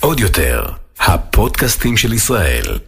עוד 0.00 0.20
יותר, 0.20 0.64
הפודקאסטים 1.00 1.96
של 1.96 2.12
ישראל. 2.12 2.78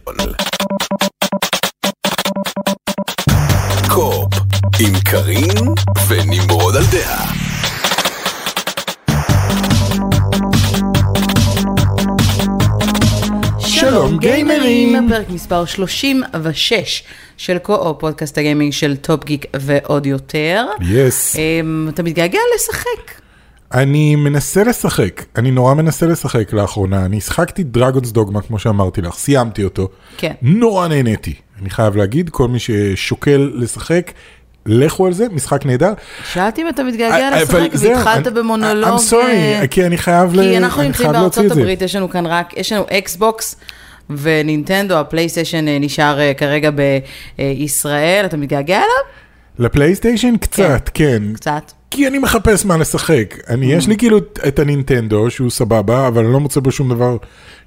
קו-אופ, 3.89 4.33
עם 4.79 4.93
קארין 5.05 5.67
ונמרוד 6.07 6.75
על 6.75 6.83
דעה. 6.91 7.33
שלום 13.59 14.17
גיימרים! 14.17 15.09
פרק 15.09 15.29
מספר 15.29 15.65
36 15.65 17.03
של 17.37 17.57
קו-אופ, 17.57 17.99
פודקאסט 17.99 18.37
הגיימינג 18.37 18.73
של 18.73 18.95
טופ 18.95 19.23
גיק 19.23 19.45
ועוד 19.55 20.05
יותר. 20.05 20.65
Yes. 20.81 21.35
אמ, 21.35 21.89
אתה 21.93 22.03
מתגעגע 22.03 22.39
לשחק. 22.55 23.22
אני 23.73 24.15
מנסה 24.15 24.63
לשחק, 24.63 25.25
אני 25.37 25.51
נורא 25.51 25.73
מנסה 25.73 26.05
לשחק 26.05 26.53
לאחרונה, 26.53 27.05
אני 27.05 27.21
שחקתי 27.21 27.63
Dragon's 27.63 28.11
Dogma 28.11 28.41
כמו 28.41 28.59
שאמרתי 28.59 29.01
לך, 29.01 29.15
סיימתי 29.15 29.63
אותו. 29.63 29.89
כן. 30.17 30.33
נורא 30.41 30.87
נהניתי, 30.87 31.33
אני 31.61 31.69
חייב 31.69 31.95
להגיד, 31.95 32.29
כל 32.29 32.47
מי 32.47 32.59
ששוקל 32.59 33.51
לשחק, 33.55 34.11
לכו 34.65 35.07
על 35.07 35.13
זה, 35.13 35.25
משחק 35.31 35.65
נהדר. 35.65 35.93
שאלתי 36.33 36.61
אם 36.61 36.69
אתה 36.69 36.81
אה, 36.81 36.87
מתגעגע 36.87 37.27
אבל 37.29 37.41
לשחק, 37.41 37.69
זהו, 37.75 37.91
והתחלת 37.95 38.27
במונולוג. 38.33 38.89
I'm 38.99 39.11
sorry, 39.11 39.15
אה, 39.15 39.67
כי 39.71 39.85
אני 39.85 39.97
חייב 39.97 40.33
ל- 40.35 40.41
כי 40.41 40.57
אנחנו 40.57 40.81
נמצאים 40.81 41.11
להוציא 41.11 41.21
בארצות 41.21 41.45
את 41.45 41.53
זה. 41.55 41.61
הברית, 41.61 41.81
יש 41.81 41.95
לנו 41.95 42.09
כאן 42.09 42.25
רק, 42.25 42.57
יש 42.57 42.71
לנו 42.71 42.85
אקסבוקס. 42.91 43.55
ונינטנדו, 44.09 44.93
הפלייסטיישן 44.95 45.67
אה, 45.67 45.77
נשאר 45.79 46.19
אה, 46.19 46.33
כרגע 46.33 46.69
בישראל, 47.37 48.25
אתה 48.25 48.37
מתגעגע 48.37 48.75
אליו? 48.77 48.87
לפלייסטיישן 49.59 50.37
קצת, 50.37 50.89
כן. 50.93 51.23
קצת. 51.35 51.71
כי 51.93 52.07
אני 52.07 52.19
מחפש 52.19 52.65
מה 52.65 52.77
לשחק. 52.77 53.35
אני, 53.49 53.73
אממ. 53.73 53.77
יש 53.77 53.87
לי 53.87 53.97
כאילו 53.97 54.17
את 54.47 54.59
הנינטנדו 54.59 55.29
שהוא 55.29 55.49
סבבה, 55.49 56.07
אבל 56.07 56.23
אני 56.23 56.33
לא 56.33 56.39
מוצא 56.39 56.59
בו 56.59 56.71
שום 56.71 56.89
דבר 56.89 57.17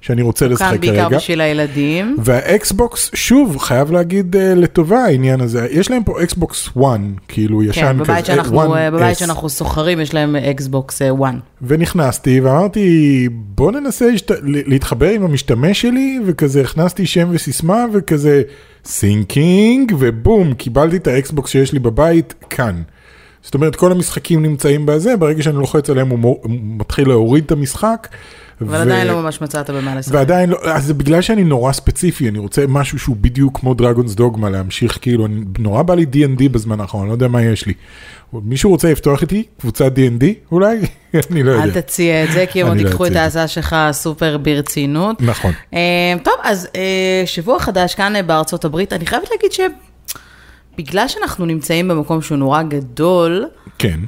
שאני 0.01 0.21
רוצה 0.21 0.47
לשחק 0.47 0.69
כאן 0.69 0.79
בעיקר 0.79 1.03
כרגע. 1.03 1.17
בשביל 1.17 1.41
הילדים. 1.41 2.15
והאקסבוקס, 2.23 3.11
שוב, 3.13 3.57
חייב 3.57 3.91
להגיד 3.91 4.35
אה, 4.35 4.39
לטובה 4.39 5.03
העניין 5.03 5.41
הזה, 5.41 5.67
יש 5.71 5.91
להם 5.91 6.03
פה 6.03 6.23
אקסבוקס 6.23 6.67
1, 6.67 6.99
כאילו 7.27 7.63
ישן 7.63 7.81
כן, 7.81 7.93
כזה, 7.93 8.03
בבית 8.03 8.25
שאנחנו, 8.25 8.61
1S. 8.73 8.75
אה, 8.77 8.91
בבית 8.91 9.17
שאנחנו 9.17 9.49
שוכרים, 9.49 9.99
יש 9.99 10.13
להם 10.13 10.35
אקסבוקס 10.35 11.01
1. 11.01 11.33
ונכנסתי 11.61 12.41
ואמרתי, 12.41 13.27
בוא 13.31 13.71
ננסה 13.71 14.07
להשת... 14.11 14.31
להתחבר 14.43 15.09
עם 15.09 15.23
המשתמש 15.23 15.81
שלי, 15.81 16.19
וכזה 16.25 16.61
הכנסתי 16.61 17.05
שם 17.05 17.27
וסיסמה, 17.31 17.85
וכזה 17.93 18.41
syncing, 18.85 19.93
ובום, 19.99 20.53
קיבלתי 20.53 20.97
את 20.97 21.07
האקסבוקס 21.07 21.49
שיש 21.51 21.73
לי 21.73 21.79
בבית 21.79 22.33
כאן. 22.49 22.81
זאת 23.43 23.53
אומרת, 23.53 23.75
כל 23.75 23.91
המשחקים 23.91 24.41
נמצאים 24.41 24.85
בזה, 24.85 25.17
ברגע 25.17 25.43
שאני 25.43 25.55
לוחץ 25.55 25.89
עליהם 25.89 26.09
הוא 26.09 26.35
מתחיל 26.49 27.07
להוריד 27.07 27.43
את 27.43 27.51
המשחק. 27.51 28.07
אבל 28.61 28.75
עדיין 28.75 29.07
לא 29.07 29.21
ממש 29.21 29.41
מצאת 29.41 29.69
במה 29.69 29.95
לשחק. 29.95 30.13
ועדיין 30.13 30.49
לא, 30.49 30.57
אז 30.63 30.85
זה 30.85 30.93
בגלל 30.93 31.21
שאני 31.21 31.43
נורא 31.43 31.71
ספציפי, 31.71 32.29
אני 32.29 32.39
רוצה 32.39 32.65
משהו 32.67 32.99
שהוא 32.99 33.15
בדיוק 33.21 33.59
כמו 33.59 33.73
Dragon's 33.73 34.15
Dogma, 34.15 34.49
להמשיך 34.49 34.97
כאילו, 35.01 35.25
אני, 35.25 35.41
נורא 35.59 35.81
בא 35.81 35.95
לי 35.95 36.05
D&D 36.13 36.49
בזמן 36.51 36.79
האחרון, 36.79 37.01
אני 37.01 37.09
לא 37.09 37.13
יודע 37.13 37.27
מה 37.27 37.43
יש 37.43 37.65
לי. 37.65 37.73
מישהו 38.33 38.69
רוצה 38.69 38.91
לפתוח 38.91 39.21
איתי 39.21 39.43
קבוצת 39.59 39.91
D&D 39.95 40.23
אולי? 40.51 40.77
אני 41.31 41.43
לא 41.43 41.51
אל 41.51 41.67
יודע. 41.67 41.81
תציע 41.81 42.23
את 42.23 42.31
זה, 42.31 42.45
כי 42.51 42.61
הם 42.61 42.67
עוד 42.67 42.77
לא 42.77 42.87
ייקחו 42.87 43.05
את 43.05 43.15
ההצעה 43.15 43.47
שלך 43.47 43.75
סופר 43.91 44.37
ברצינות. 44.37 45.21
נכון. 45.21 45.51
אה, 45.73 45.79
טוב, 46.23 46.33
אז 46.43 46.67
אה, 46.75 47.23
שבוע 47.25 47.59
חדש 47.59 47.95
כאן 47.95 48.15
אה, 48.15 48.23
בארצות 48.23 48.65
הברית, 48.65 48.93
אני 48.93 49.05
חייבת 49.05 49.29
להגיד 49.31 49.51
שבגלל 50.77 51.07
שאנחנו 51.07 51.45
נמצאים 51.45 51.87
במקום 51.87 52.21
שהוא 52.21 52.37
נורא 52.37 52.61
גדול, 52.61 53.45
כן. 53.77 53.99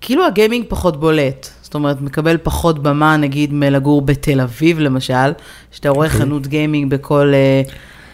כאילו 0.00 0.26
הגיימינג 0.26 0.64
פחות 0.68 1.00
בולט. 1.00 1.48
זאת 1.62 1.74
אומרת, 1.74 2.00
מקבל 2.00 2.36
פחות 2.42 2.82
במה, 2.82 3.16
נגיד, 3.16 3.52
מלגור 3.52 4.02
בתל 4.02 4.40
אביב, 4.40 4.78
למשל, 4.78 5.32
שאתה 5.70 5.88
רואה 5.88 6.08
חנות 6.08 6.46
גיימינג 6.46 6.90
בכל 6.90 7.32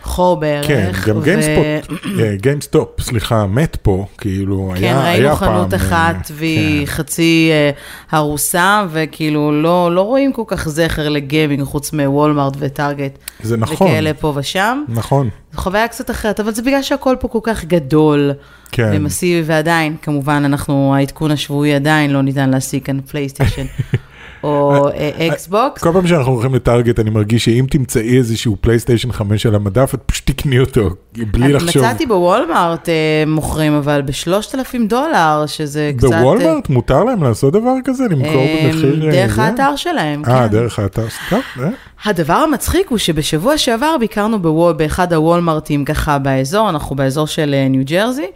אה, 0.04 0.08
חור 0.10 0.36
בערך. 0.36 0.66
כן, 0.66 0.90
גם 1.06 1.22
גיימספוט, 1.22 1.98
אה, 2.18 2.34
גיימסטופ, 2.36 3.00
סליחה, 3.00 3.46
מת 3.46 3.76
פה, 3.82 4.06
כאילו, 4.18 4.72
כן, 4.76 4.84
היה 4.84 5.02
ראינו 5.02 5.26
היה 5.26 5.36
חנות 5.36 5.70
פעם, 5.70 5.80
אחת 5.80 6.30
אה, 6.30 6.36
והיא 6.36 6.86
חצי 6.86 7.50
אה, 7.52 7.70
הרוסה, 8.10 8.86
וכאילו 8.90 9.62
לא, 9.62 9.94
לא 9.94 10.00
רואים 10.00 10.32
כל 10.32 10.42
כך 10.46 10.68
זכר 10.68 11.08
לגיימינג 11.08 11.62
חוץ 11.62 11.92
מוולמארט 11.92 12.56
וטארגט. 12.58 13.18
זה 13.42 13.56
נכון. 13.56 13.86
וכאלה 13.86 14.14
פה 14.14 14.32
ושם. 14.36 14.84
כן. 14.86 14.92
נכון, 14.92 15.28
זו 15.52 15.60
חוויה 15.60 15.88
קצת 15.88 16.10
אחרת, 16.10 16.40
אבל 16.40 16.54
זה 16.54 16.62
בגלל 16.62 16.82
שהכל 16.82 17.16
פה 17.20 17.28
כל 17.28 17.40
כך 17.42 17.64
גדול 17.64 18.32
כן. 18.72 18.90
ומסיבי, 18.94 19.42
ועדיין, 19.46 19.96
כמובן, 20.02 20.42
אנחנו, 20.44 20.94
העדכון 20.94 21.30
השבועי 21.30 21.74
עדיין 21.74 22.10
לא 22.10 22.22
ניתן 22.22 22.50
להשיג 22.50 22.82
כאן 22.82 23.00
פלייסטיישן 23.00 23.64
או 24.44 24.88
אה, 24.88 25.28
אקסבוקס. 25.28 25.82
כל 25.82 25.92
פעם 25.92 26.06
שאנחנו 26.06 26.32
הולכים 26.32 26.54
לטארגט 26.54 27.00
אני 27.00 27.10
מרגיש 27.10 27.44
שאם 27.44 27.66
תמצאי 27.70 28.18
איזשהו 28.18 28.56
פלייסטיישן 28.60 29.12
5 29.12 29.46
על 29.46 29.54
המדף, 29.54 29.94
את 29.94 30.00
פשוט 30.06 30.26
תקני 30.26 30.58
אותו, 30.58 30.90
בלי 31.12 31.52
לחשוב. 31.52 31.82
מצאתי 31.82 32.06
בוולמארט 32.06 32.88
אה, 32.88 32.94
מוכרים, 33.26 33.72
אבל 33.72 34.02
בשלושת 34.02 34.54
אלפים 34.54 34.86
דולר, 34.86 35.44
שזה 35.46 35.92
קצת... 35.96 36.12
אה, 36.12 36.22
בוולמרט 36.22 36.68
מותר 36.68 37.04
להם 37.04 37.22
לעשות 37.22 37.52
דבר 37.52 37.74
כזה? 37.84 38.04
למכור 38.10 38.34
אה, 38.34 38.70
במחיר... 38.72 39.06
אה, 39.06 39.12
דרך? 39.12 39.38
האתר 39.38 39.76
שלהם, 39.76 40.22
אה, 40.28 40.40
כן. 40.40 40.46
דרך 40.46 40.78
האתר, 40.78 41.06
אה. 41.32 41.68
הדבר 42.04 42.34
המצחיק 42.34 42.88
הוא 42.88 42.98
שבשבוע 42.98 43.58
שעבר 43.58 43.96
ביקרנו 44.00 44.42
בוול, 44.42 44.72
באחד 44.72 45.12
הוולמרטים 45.12 45.84
ככה 45.84 46.18
באזור, 46.18 46.70
אנחנו 46.70 46.96
באזור 46.96 47.26
של 47.26 47.54
אה, 47.54 47.68
ניו 47.68 47.82
ג'רזי, 47.84 48.30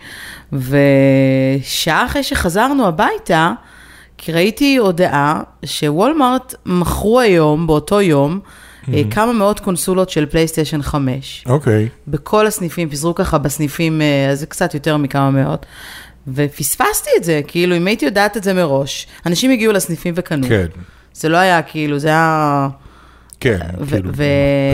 ושעה 0.52 2.06
אחרי 2.06 2.22
שחזרנו 2.22 2.86
הביתה, 2.86 3.52
כי 4.18 4.32
ראיתי 4.32 4.76
הודעה 4.76 5.40
שוולמרט 5.64 6.54
מכרו 6.66 7.20
היום, 7.20 7.66
באותו 7.66 8.00
יום, 8.00 8.40
אה, 8.94 9.02
כמה 9.10 9.32
מאות 9.32 9.60
קונסולות 9.60 10.10
של 10.10 10.26
פלייסטיישן 10.26 10.82
5. 10.82 11.44
אוקיי. 11.46 11.88
בכל 12.08 12.46
הסניפים, 12.46 12.88
פיזרו 12.88 13.14
ככה 13.14 13.38
בסניפים, 13.38 14.02
אה, 14.02 14.30
אז 14.30 14.40
זה 14.40 14.46
קצת 14.46 14.74
יותר 14.74 14.96
מכמה 14.96 15.30
מאות. 15.30 15.66
ופספסתי 16.28 17.10
את 17.16 17.24
זה, 17.24 17.40
כאילו, 17.46 17.76
אם 17.76 17.86
הייתי 17.86 18.04
יודעת 18.04 18.36
את 18.36 18.44
זה 18.44 18.54
מראש, 18.54 19.06
אנשים 19.26 19.50
הגיעו 19.50 19.72
לסניפים 19.72 20.14
וקנו. 20.16 20.48
כן, 20.48 20.66
זה 21.14 21.28
לא 21.28 21.36
היה 21.36 21.62
כאילו, 21.62 21.98
זה 21.98 22.08
היה... 22.08 22.68
כן, 23.40 23.58
ו- 23.80 23.86
כאילו, 23.90 24.10
ו- 24.14 24.22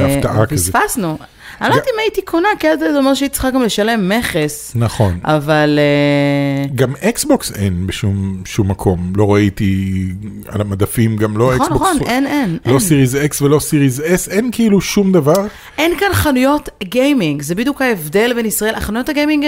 בהפתעה 0.08 0.46
כזה. 0.46 0.70
ופספסנו. 0.70 1.18
אני 1.60 1.68
לא 1.70 1.74
יודעת 1.74 1.88
אם 1.94 1.98
הייתי 1.98 2.22
קונה, 2.22 2.48
כי 2.58 2.68
אז 2.68 2.78
זה 2.78 2.98
אומר 2.98 3.14
שהייתי 3.14 3.30
צריכה 3.30 3.50
גם 3.50 3.62
לשלם 3.62 4.08
מכס, 4.08 4.72
נכון. 4.74 5.18
אבל 5.24 5.78
אה, 5.78 6.68
גם 6.74 6.92
אקסבוקס 7.08 7.52
אין 7.56 7.86
בשום 7.86 8.42
שום 8.44 8.70
מקום, 8.70 9.12
לא 9.16 9.34
ראיתי 9.34 10.04
על 10.48 10.60
המדפים, 10.60 11.16
גם 11.16 11.36
לא 11.36 11.54
נכון, 11.54 11.66
אקסבוקס, 11.66 11.94
נכון, 11.94 12.08
אין, 12.08 12.26
אין, 12.26 12.58
לא. 12.66 12.78
Series 12.78 13.16
X 13.16 13.42
ולא 13.42 13.58
Series 13.58 14.02
S, 14.06 14.28
אין 14.28 14.50
כאילו 14.52 14.80
שום 14.80 15.12
דבר. 15.12 15.46
אין 15.78 15.98
כאן 15.98 16.08
חנויות 16.12 16.68
גיימינג, 16.84 17.42
זה 17.42 17.54
בדיוק 17.54 17.82
ההבדל 17.82 18.32
בין 18.34 18.46
ישראל, 18.46 18.74
החנויות 18.74 19.08
הגיימינג 19.08 19.44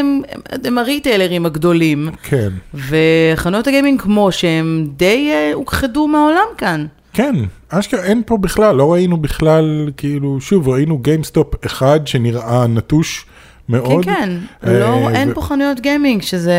הם 0.64 0.78
הריטיילרים 0.78 1.46
הגדולים, 1.46 2.10
כן, 2.22 2.48
וחנויות 2.74 3.66
הגיימינג 3.66 4.02
כמו 4.02 4.32
שהם 4.32 4.86
די 4.96 5.30
אה, 5.32 5.50
הוכחדו 5.54 6.08
מהעולם 6.08 6.46
כאן. 6.58 6.86
כן, 7.16 7.34
אשכרה 7.68 8.02
אין 8.02 8.22
פה 8.26 8.36
בכלל, 8.36 8.76
לא 8.76 8.92
ראינו 8.92 9.16
בכלל, 9.16 9.90
כאילו, 9.96 10.40
שוב, 10.40 10.68
ראינו 10.68 10.98
גיימסטופ 10.98 11.66
אחד 11.66 12.06
שנראה 12.06 12.66
נטוש 12.66 13.20
כן, 13.20 13.72
מאוד. 13.72 14.04
כן, 14.04 14.30
אה, 14.66 14.78
לא, 14.78 15.10
אין 15.10 15.30
ו- 15.30 15.34
פה 15.34 15.40
חנויות 15.40 15.80
גיימינג, 15.80 16.22
שזה 16.22 16.54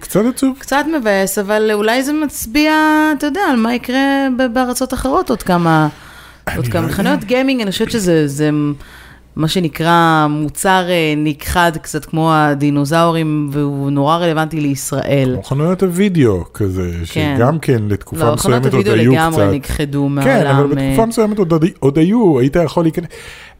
קצת 0.00 0.20
עצוב. 0.34 0.56
קצת 0.58 0.84
מבאס, 1.00 1.38
אבל 1.38 1.70
אולי 1.72 2.02
זה 2.02 2.12
מצביע, 2.12 2.72
אתה 3.18 3.26
יודע, 3.26 3.40
על 3.50 3.56
מה 3.56 3.74
יקרה 3.74 4.28
בארצות 4.52 4.94
אחרות 4.94 5.30
עוד 5.30 5.42
כמה, 5.42 5.88
עוד 6.56 6.66
לא 6.66 6.72
כמה. 6.72 6.88
חנויות 6.88 7.24
גיימינג, 7.24 7.60
אני 7.60 7.70
חושבת 7.70 7.90
שזה 7.90 8.28
זה 8.28 8.50
מה 9.36 9.48
שנקרא 9.48 10.26
מוצר 10.30 10.84
אה, 10.88 11.14
נכחד, 11.16 11.72
קצת 11.82 12.04
כמו 12.04 12.34
הדינוזאורים, 12.34 13.48
והוא 13.52 13.90
נורא 13.90 14.16
רלוונטי 14.16 14.60
לישראל. 14.60 15.30
כמו 15.34 15.42
חנויות 15.42 15.82
הווידאו 15.82 16.44
כזה, 16.54 16.92
כן. 17.12 17.34
שגם 17.36 17.58
כן 17.58 17.82
לתקופה 17.88 18.30
לא, 18.30 18.36
חנויות 18.36 18.66
מסוימת 18.66 18.86
עוד 18.86 18.98
היו 18.98 19.12
לגמרי 19.12 19.60
קצת. 19.60 19.70
נכחדו 19.70 20.08
כן, 20.24 20.46
אבל 20.46 20.52
מהעולם. 20.52 20.70
בתקופה 20.70 21.00
אה, 21.02 21.06
מסוימת 21.06 21.38
עוד, 21.38 21.52
עוד 21.78 21.98
היו, 21.98 22.38
היית 22.38 22.56
יכול 22.56 22.84
להיכנס. 22.84 23.08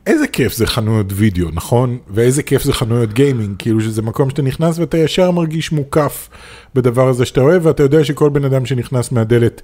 איזה 0.07 0.27
כיף 0.27 0.55
זה 0.55 0.67
חנויות 0.67 1.07
וידאו, 1.11 1.49
נכון? 1.53 1.99
ואיזה 2.11 2.43
כיף 2.43 2.63
זה 2.63 2.73
חנויות 2.73 3.13
גיימינג, 3.13 3.55
כאילו 3.59 3.81
שזה 3.81 4.03
מקום 4.03 4.31
שאתה 4.31 4.43
נכנס 4.43 4.79
ואתה 4.79 4.99
ישר 4.99 5.31
מרגיש 5.31 5.73
מוקף 5.73 6.29
בדבר 6.75 7.09
הזה 7.09 7.25
שאתה 7.25 7.41
אוהב, 7.41 7.67
ואתה 7.67 7.83
יודע 7.83 8.05
שכל 8.05 8.29
בן 8.31 8.45
אדם 8.45 8.67
שנכנס 8.67 9.13
מהדלת 9.13 9.63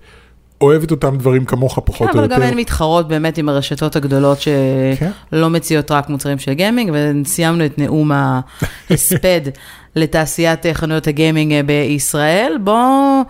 אוהב 0.61 0.83
את 0.83 0.91
אותם 0.91 1.17
דברים 1.17 1.45
כמוך 1.45 1.79
פחות 1.85 2.11
כן, 2.11 2.19
או 2.19 2.25
אבל 2.25 2.31
יותר. 2.31 2.43
גם 2.43 2.43
הן 2.43 2.59
מתחרות 2.59 3.09
באמת 3.09 3.39
עם 3.39 3.49
הרשתות 3.49 3.97
הגדולות 3.97 4.39
כן. 4.99 5.11
שלא 5.33 5.51
מציעות 5.51 5.91
רק 5.91 6.09
מוצרים 6.09 6.39
של 6.39 6.53
גיימינג, 6.53 6.93
וסיימנו 6.95 7.67
את 7.67 7.79
נאום 7.79 8.11
ההספד 8.13 9.41
לתעשיית 9.97 10.67
חנויות 10.73 11.07
הגיימינג 11.07 11.67
בישראל. 11.67 12.59
בואו 12.65 13.23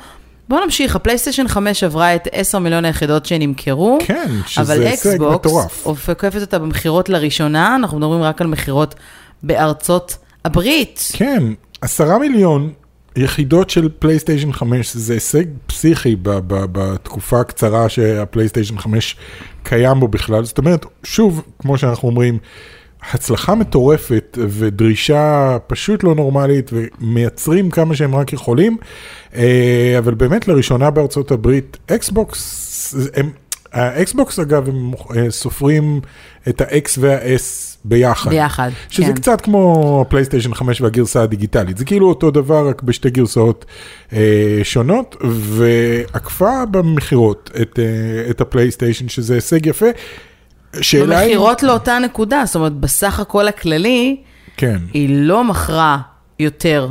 בוא 0.48 0.60
נמשיך, 0.64 0.96
הפלייסטיישן 0.96 1.48
5 1.48 1.84
עברה 1.84 2.14
את 2.14 2.28
10 2.32 2.58
מיליון 2.58 2.84
היחידות 2.84 3.26
שנמכרו. 3.26 3.98
כן, 4.06 4.30
שזה 4.46 4.72
אבל 4.72 4.82
הישג 4.82 5.08
אקסבוקס 5.08 5.46
מטורף. 5.46 5.86
עוקפת 5.86 6.40
אותה 6.40 6.58
במכירות 6.58 7.08
לראשונה, 7.08 7.74
אנחנו 7.76 7.98
מדברים 7.98 8.22
רק 8.22 8.40
על 8.40 8.46
מכירות 8.46 8.94
בארצות 9.42 10.16
הברית. 10.44 11.08
כן, 11.12 11.42
עשרה 11.80 12.18
מיליון 12.18 12.70
יחידות 13.16 13.70
של 13.70 13.88
פלייסטיישן 13.98 14.52
5 14.52 14.96
זה 14.96 15.14
הישג 15.14 15.44
פסיכי 15.66 16.16
בתקופה 16.22 17.40
הקצרה 17.40 17.88
שהפלייסטיישן 17.88 18.78
5 18.78 19.16
קיים 19.62 20.00
בו 20.00 20.08
בכלל. 20.08 20.44
זאת 20.44 20.58
אומרת, 20.58 20.86
שוב, 21.04 21.42
כמו 21.58 21.78
שאנחנו 21.78 22.08
אומרים, 22.08 22.38
הצלחה 23.12 23.54
מטורפת 23.54 24.38
ודרישה 24.40 25.56
פשוט 25.66 26.04
לא 26.04 26.14
נורמלית 26.14 26.70
ומייצרים 26.72 27.70
כמה 27.70 27.96
שהם 27.96 28.14
רק 28.14 28.32
יכולים, 28.32 28.76
אה, 29.34 29.94
אבל 29.98 30.14
באמת 30.14 30.48
לראשונה 30.48 30.90
בארצות 30.90 31.30
הברית, 31.30 31.76
אקסבוקס, 31.86 32.94
הם, 33.14 33.30
האקסבוקס 33.72 34.38
אגב, 34.38 34.68
הם 34.68 34.92
אה, 35.16 35.30
סופרים 35.30 36.00
את 36.48 36.60
ה-X 36.60 36.88
וה-S 36.98 37.76
ביחד. 37.88 38.30
ביחד, 38.30 38.70
שזה 38.88 39.06
כן. 39.06 39.14
קצת 39.14 39.40
כמו 39.40 39.98
הפלייסטיישן 40.06 40.54
5 40.54 40.80
והגרסה 40.80 41.22
הדיגיטלית, 41.22 41.78
זה 41.78 41.84
כאילו 41.84 42.08
אותו 42.08 42.30
דבר 42.30 42.68
רק 42.68 42.82
בשתי 42.82 43.10
גרסאות 43.10 43.64
אה, 44.12 44.18
שונות, 44.62 45.16
ועקפה 45.30 46.66
במכירות 46.70 47.50
את, 47.62 47.78
אה, 47.78 48.30
את 48.30 48.40
הפלייסטיישן, 48.40 49.08
שזה 49.08 49.34
הישג 49.34 49.66
יפה. 49.66 49.86
שאלה 50.80 51.18
היא- 51.18 51.26
במכירות 51.28 51.62
לאותה 51.62 51.98
נקודה, 51.98 52.42
זאת 52.46 52.54
אומרת, 52.56 52.72
בסך 52.72 53.20
הכל 53.20 53.48
הכללי, 53.48 54.16
כן. 54.56 54.78
היא 54.94 55.08
לא 55.20 55.44
מכרה 55.44 55.98
יותר. 56.38 56.88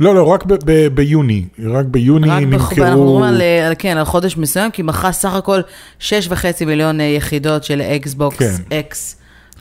לא, 0.00 0.14
לא, 0.14 0.22
רק 0.28 0.44
ב- 0.44 0.54
ב- 0.64 0.86
ביוני, 0.94 1.44
רק 1.64 1.86
ביוני 1.86 2.28
רק. 2.30 2.42
נמכרו... 2.42 2.84
אנחנו 2.84 3.04
מדברים 3.04 3.22
על, 3.22 3.40
אה, 3.42 3.66
על, 3.66 3.72
כן, 3.78 3.96
על 3.96 4.04
חודש 4.04 4.36
מסוים, 4.36 4.70
כי 4.70 4.82
מכרה 4.82 5.12
סך 5.12 5.34
הכל 5.34 5.60
6.5 6.00 6.04
מיליון 6.66 7.00
אה, 7.00 7.04
יחידות 7.06 7.64
של 7.64 7.80
אקסבוקס 7.82 8.38
כן. 8.68 8.80
X 8.90 8.94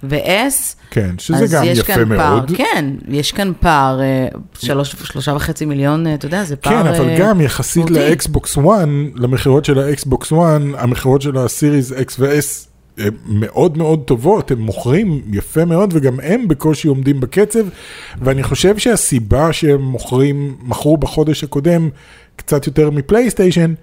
ו-S. 0.04 0.76
כן, 0.90 1.16
שזה 1.18 1.58
גם 1.58 1.64
יפה 1.64 1.84
כאן 1.84 2.18
פער, 2.18 2.36
מאוד. 2.36 2.52
כן, 2.58 2.86
יש 3.08 3.32
כאן 3.32 3.52
פער, 3.60 4.02
אה, 4.02 4.28
שלוש, 4.60 4.96
שלושה 5.04 5.34
וחצי 5.34 5.66
מיליון, 5.66 6.08
אה, 6.08 6.14
אתה 6.14 6.26
יודע, 6.26 6.44
זה 6.44 6.56
פער 6.56 6.84
כן, 6.84 6.88
אבל 6.88 7.10
אה, 7.10 7.16
גם 7.20 7.42
יחסית. 7.42 7.90
לאקסבוקס 7.90 8.58
1, 8.58 8.66
למכירות 9.16 9.66
של 9.66 9.80
האקסבוקס 9.80 10.34
1, 10.34 10.38
המכירות 10.78 11.22
של 11.22 11.38
ה 11.38 11.45
Series 11.45 11.92
X 11.92 12.14
ו-S 12.20 12.74
הן 12.98 13.14
מאוד 13.26 13.78
מאוד 13.78 14.04
טובות, 14.06 14.52
הם 14.52 14.60
מוכרים 14.62 15.22
יפה 15.32 15.66
מאוד 15.66 15.94
וגם 15.94 16.20
הם 16.20 16.48
בקושי 16.48 16.88
עומדים 16.88 17.20
בקצב, 17.20 17.66
ואני 18.22 18.44
חושב 18.44 18.78
שהסיבה 18.78 19.54
שהם 19.54 19.82
מוכרים, 19.82 20.56
מכרו 20.64 20.98
בחודש 20.98 21.44
הקודם 21.44 21.90
קצת 22.36 22.68
יותר 22.68 22.90
מפלייסטיישן, 22.90 23.74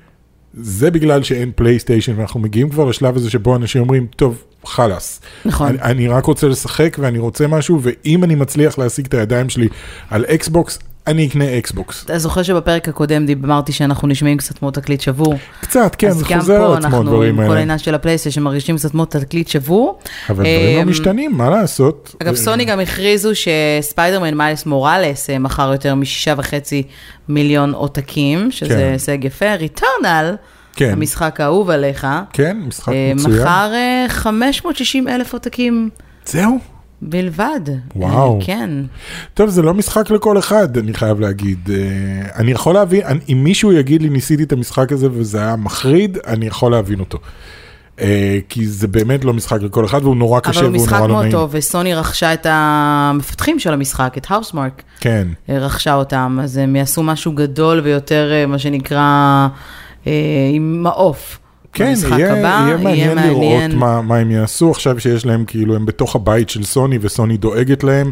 זה 0.54 0.90
בגלל 0.90 1.22
שאין 1.22 1.52
פלייסטיישן, 1.54 2.12
ואנחנו 2.16 2.40
מגיעים 2.40 2.68
כבר 2.68 2.84
לשלב 2.84 3.16
הזה 3.16 3.30
שבו 3.30 3.56
אנשים 3.56 3.82
אומרים, 3.82 4.06
טוב, 4.16 4.42
חלאס. 4.64 5.20
נכון. 5.44 5.68
אני, 5.68 5.78
אני 5.82 6.08
רק 6.08 6.24
רוצה 6.24 6.48
לשחק 6.48 6.96
ואני 7.00 7.18
רוצה 7.18 7.46
משהו, 7.46 7.80
ואם 7.82 8.24
אני 8.24 8.34
מצליח 8.34 8.78
להשיג 8.78 9.06
את 9.06 9.14
הידיים 9.14 9.48
שלי 9.48 9.68
על 10.10 10.24
אקסבוקס, 10.24 10.78
אני 11.06 11.26
אקנה 11.26 11.58
אקסבוקס. 11.58 12.04
אתה 12.04 12.18
זוכר 12.18 12.42
שבפרק 12.42 12.88
הקודם 12.88 13.26
אמרתי 13.44 13.72
שאנחנו 13.72 14.08
נשמעים 14.08 14.36
קצת 14.36 14.58
כמו 14.58 14.70
תקליט 14.70 15.00
שבור? 15.00 15.34
קצת, 15.60 15.94
כן, 15.94 16.08
אז 16.08 16.16
זה 16.16 16.24
גם 16.30 16.40
חוזר 16.40 16.58
פה 16.58 16.66
על 16.66 16.72
עצמו 16.72 16.86
אנחנו 16.86 17.00
הדברים 17.00 17.30
עם 17.30 17.36
כל 17.36 17.42
האלה. 17.42 17.58
העניין 17.58 17.78
של 17.78 17.94
הפלייסטיישן 17.94 18.42
מרגישים 18.42 18.76
קצת 18.76 18.90
כמו 18.90 19.04
תקליט 19.04 19.48
שבור. 19.48 19.98
אבל 20.30 20.44
דברים 20.44 20.76
לא 20.76 20.82
אמ, 20.82 20.88
משתנים, 20.88 21.32
מה 21.36 21.50
לעשות? 21.50 22.14
אגב, 22.22 22.32
אה, 22.32 22.36
סוני 22.36 22.64
גם 22.64 22.80
הכריזו 22.80 23.30
ש 23.34 23.51
Spider-Man 23.51 24.34
Miles 24.34 24.66
Morales 24.66 25.30
אה, 25.30 25.38
מכר 25.38 25.72
יותר 25.72 25.94
משישה 25.94 26.34
וחצי 26.36 26.82
מיליון 27.28 27.74
עותקים, 27.74 28.50
שזה 28.50 28.68
כן. 28.68 28.90
הישג 28.92 29.24
יפה. 29.24 29.54
Returnal, 29.54 30.34
כן. 30.76 30.92
המשחק 30.92 31.40
האהוב 31.40 31.70
עליך, 31.70 32.06
כן, 32.32 32.56
משחק 32.66 32.92
אה, 32.92 33.12
מצוין. 33.14 33.42
מכר 33.42 33.70
אה, 33.74 34.06
560 34.08 35.08
אלף 35.08 35.32
עותקים 35.32 35.90
זהו. 36.26 36.58
בלבד. 37.02 37.60
וואו. 37.96 38.38
אה, 38.40 38.46
כן. 38.46 38.70
טוב, 39.34 39.48
זה 39.50 39.62
לא 39.62 39.74
משחק 39.74 40.10
לכל 40.10 40.38
אחד, 40.38 40.76
אני 40.78 40.94
חייב 40.94 41.20
להגיד. 41.20 41.70
אה, 41.72 41.76
אני 42.36 42.50
יכול 42.50 42.74
להבין, 42.74 43.02
אני- 43.06 43.20
אם 43.28 43.44
מישהו 43.44 43.72
יגיד 43.72 44.02
לי, 44.02 44.08
ניסיתי 44.08 44.42
את 44.42 44.52
המשחק 44.52 44.92
הזה 44.92 45.08
וזה 45.12 45.38
היה 45.38 45.56
מחריד, 45.56 46.18
אני 46.26 46.46
יכול 46.46 46.72
להבין 46.72 47.00
אותו. 47.00 47.18
אה, 48.00 48.38
כי 48.48 48.66
זה 48.66 48.88
באמת 48.88 49.24
לא 49.24 49.32
משחק 49.34 49.62
לכל 49.62 49.84
אחד, 49.84 50.00
והוא 50.02 50.16
נורא 50.16 50.40
קשה 50.40 50.50
אבל 50.60 50.68
הוא 50.68 50.74
והוא 50.74 50.82
משחק 50.84 50.96
נורא 50.96 51.06
לא 51.08 51.12
מאוד 51.14 51.22
נעים. 51.22 51.32
טוב, 51.32 51.50
וסוני 51.52 51.94
רכשה 51.94 52.32
את 52.32 52.46
המפתחים 52.50 53.58
של 53.58 53.72
המשחק, 53.72 54.14
את 54.16 54.26
האוסמרק. 54.30 54.82
כן. 55.00 55.28
רכשה 55.48 55.94
אותם, 55.94 56.38
אז 56.42 56.56
הם 56.56 56.76
יעשו 56.76 57.02
משהו 57.02 57.32
גדול 57.32 57.80
ויותר, 57.80 58.32
מה 58.48 58.58
שנקרא, 58.58 59.48
עם 60.54 60.82
מעוף. 60.82 61.38
כן, 61.72 61.88
במשחק 61.90 62.18
יהיה, 62.18 62.32
הבא, 62.32 62.64
יהיה 62.66 62.76
מעניין 62.76 63.18
לראות 63.18 63.44
מעניין. 63.44 63.78
מה, 63.78 64.02
מה 64.02 64.16
הם 64.16 64.30
יעשו 64.30 64.70
עכשיו 64.70 65.00
שיש 65.00 65.26
להם, 65.26 65.44
כאילו, 65.44 65.76
הם 65.76 65.86
בתוך 65.86 66.16
הבית 66.16 66.50
של 66.50 66.64
סוני 66.64 66.98
וסוני 67.00 67.36
דואגת 67.36 67.84
להם, 67.84 68.10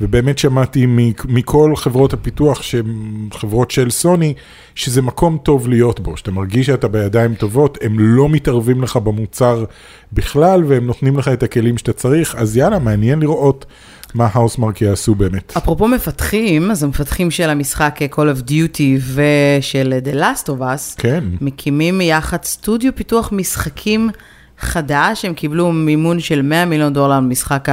ובאמת 0.00 0.38
שמעתי 0.38 0.86
מכל 1.24 1.72
חברות 1.76 2.12
הפיתוח, 2.12 2.62
שהן 2.62 3.28
חברות 3.32 3.70
של 3.70 3.90
סוני, 3.90 4.34
שזה 4.74 5.02
מקום 5.02 5.38
טוב 5.42 5.68
להיות 5.68 6.00
בו, 6.00 6.16
שאתה 6.16 6.30
מרגיש 6.30 6.66
שאתה 6.66 6.88
בידיים 6.88 7.34
טובות, 7.34 7.78
הם 7.82 7.98
לא 7.98 8.28
מתערבים 8.28 8.82
לך 8.82 8.96
במוצר 8.96 9.64
בכלל, 10.12 10.64
והם 10.66 10.86
נותנים 10.86 11.18
לך 11.18 11.28
את 11.28 11.42
הכלים 11.42 11.78
שאתה 11.78 11.92
צריך, 11.92 12.34
אז 12.34 12.56
יאללה, 12.56 12.78
מעניין 12.78 13.20
לראות 13.20 13.66
מה 14.14 14.28
האוסמרק 14.32 14.82
יעשו 14.82 15.14
באמת. 15.14 15.56
אפרופו 15.56 15.88
מפתחים, 15.88 16.70
אז 16.70 16.82
המפתחים 16.82 17.30
של 17.30 17.50
המשחק 17.50 17.98
אה, 18.02 18.06
Call 18.12 18.36
of 18.36 18.48
Duty 18.48 19.00
ושל 19.14 19.92
אה, 19.92 20.12
The 20.12 20.16
Last 20.16 20.46
of 20.46 20.60
Us, 20.60 20.96
כן, 20.98 21.24
מקימים 21.40 22.00
יחד 22.00 22.44
סטודיו 22.44 22.94
פיתוח 22.94 23.32
משחקים 23.32 24.10
חדש, 24.58 25.24
הם 25.24 25.34
קיבלו 25.34 25.72
מימון 25.72 26.20
של 26.20 26.42
100 26.42 26.64
מיליון 26.64 26.92
דולר 26.92 27.16
למשחק 27.16 27.68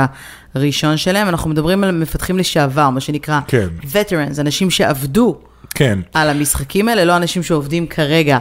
הראשון 0.55 0.97
שלהם. 0.97 1.27
אנחנו 1.27 1.49
מדברים 1.49 1.83
על 1.83 1.91
מפתחים 1.91 2.37
לשעבר, 2.37 2.89
מה 2.89 2.99
שנקרא 2.99 3.39
כן. 3.47 3.67
veterans, 3.83 4.41
אנשים 4.41 4.69
שעבדו 4.69 5.37
כן. 5.75 5.99
על 6.13 6.29
המשחקים 6.29 6.87
האלה, 6.87 7.05
לא 7.05 7.17
אנשים 7.17 7.43
שעובדים 7.43 7.87
כרגע 7.87 8.37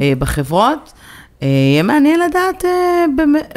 אה, 0.00 0.12
בחברות. 0.18 0.92
אה, 1.42 1.48
יהיה 1.48 1.82
מעניין 1.82 2.20
לדעת, 2.20 2.64
אה, 2.64 3.04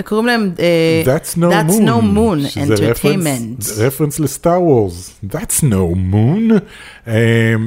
קוראים 0.03 0.27
להם 0.27 0.51
אה, 0.59 1.03
That's 1.06 1.38
no 1.38 1.41
That's 1.41 1.71
moon. 1.71 1.88
no 1.88 2.01
moon 2.18 2.57
Entertainment. 2.57 2.81
רפרנס, 2.81 3.80
רפרנס 3.80 4.19
לסטאר 4.19 4.62
וורס. 4.62 5.12
That's 5.31 5.62
no 5.62 5.95
moon. 6.13 6.51
Um, 7.06 7.09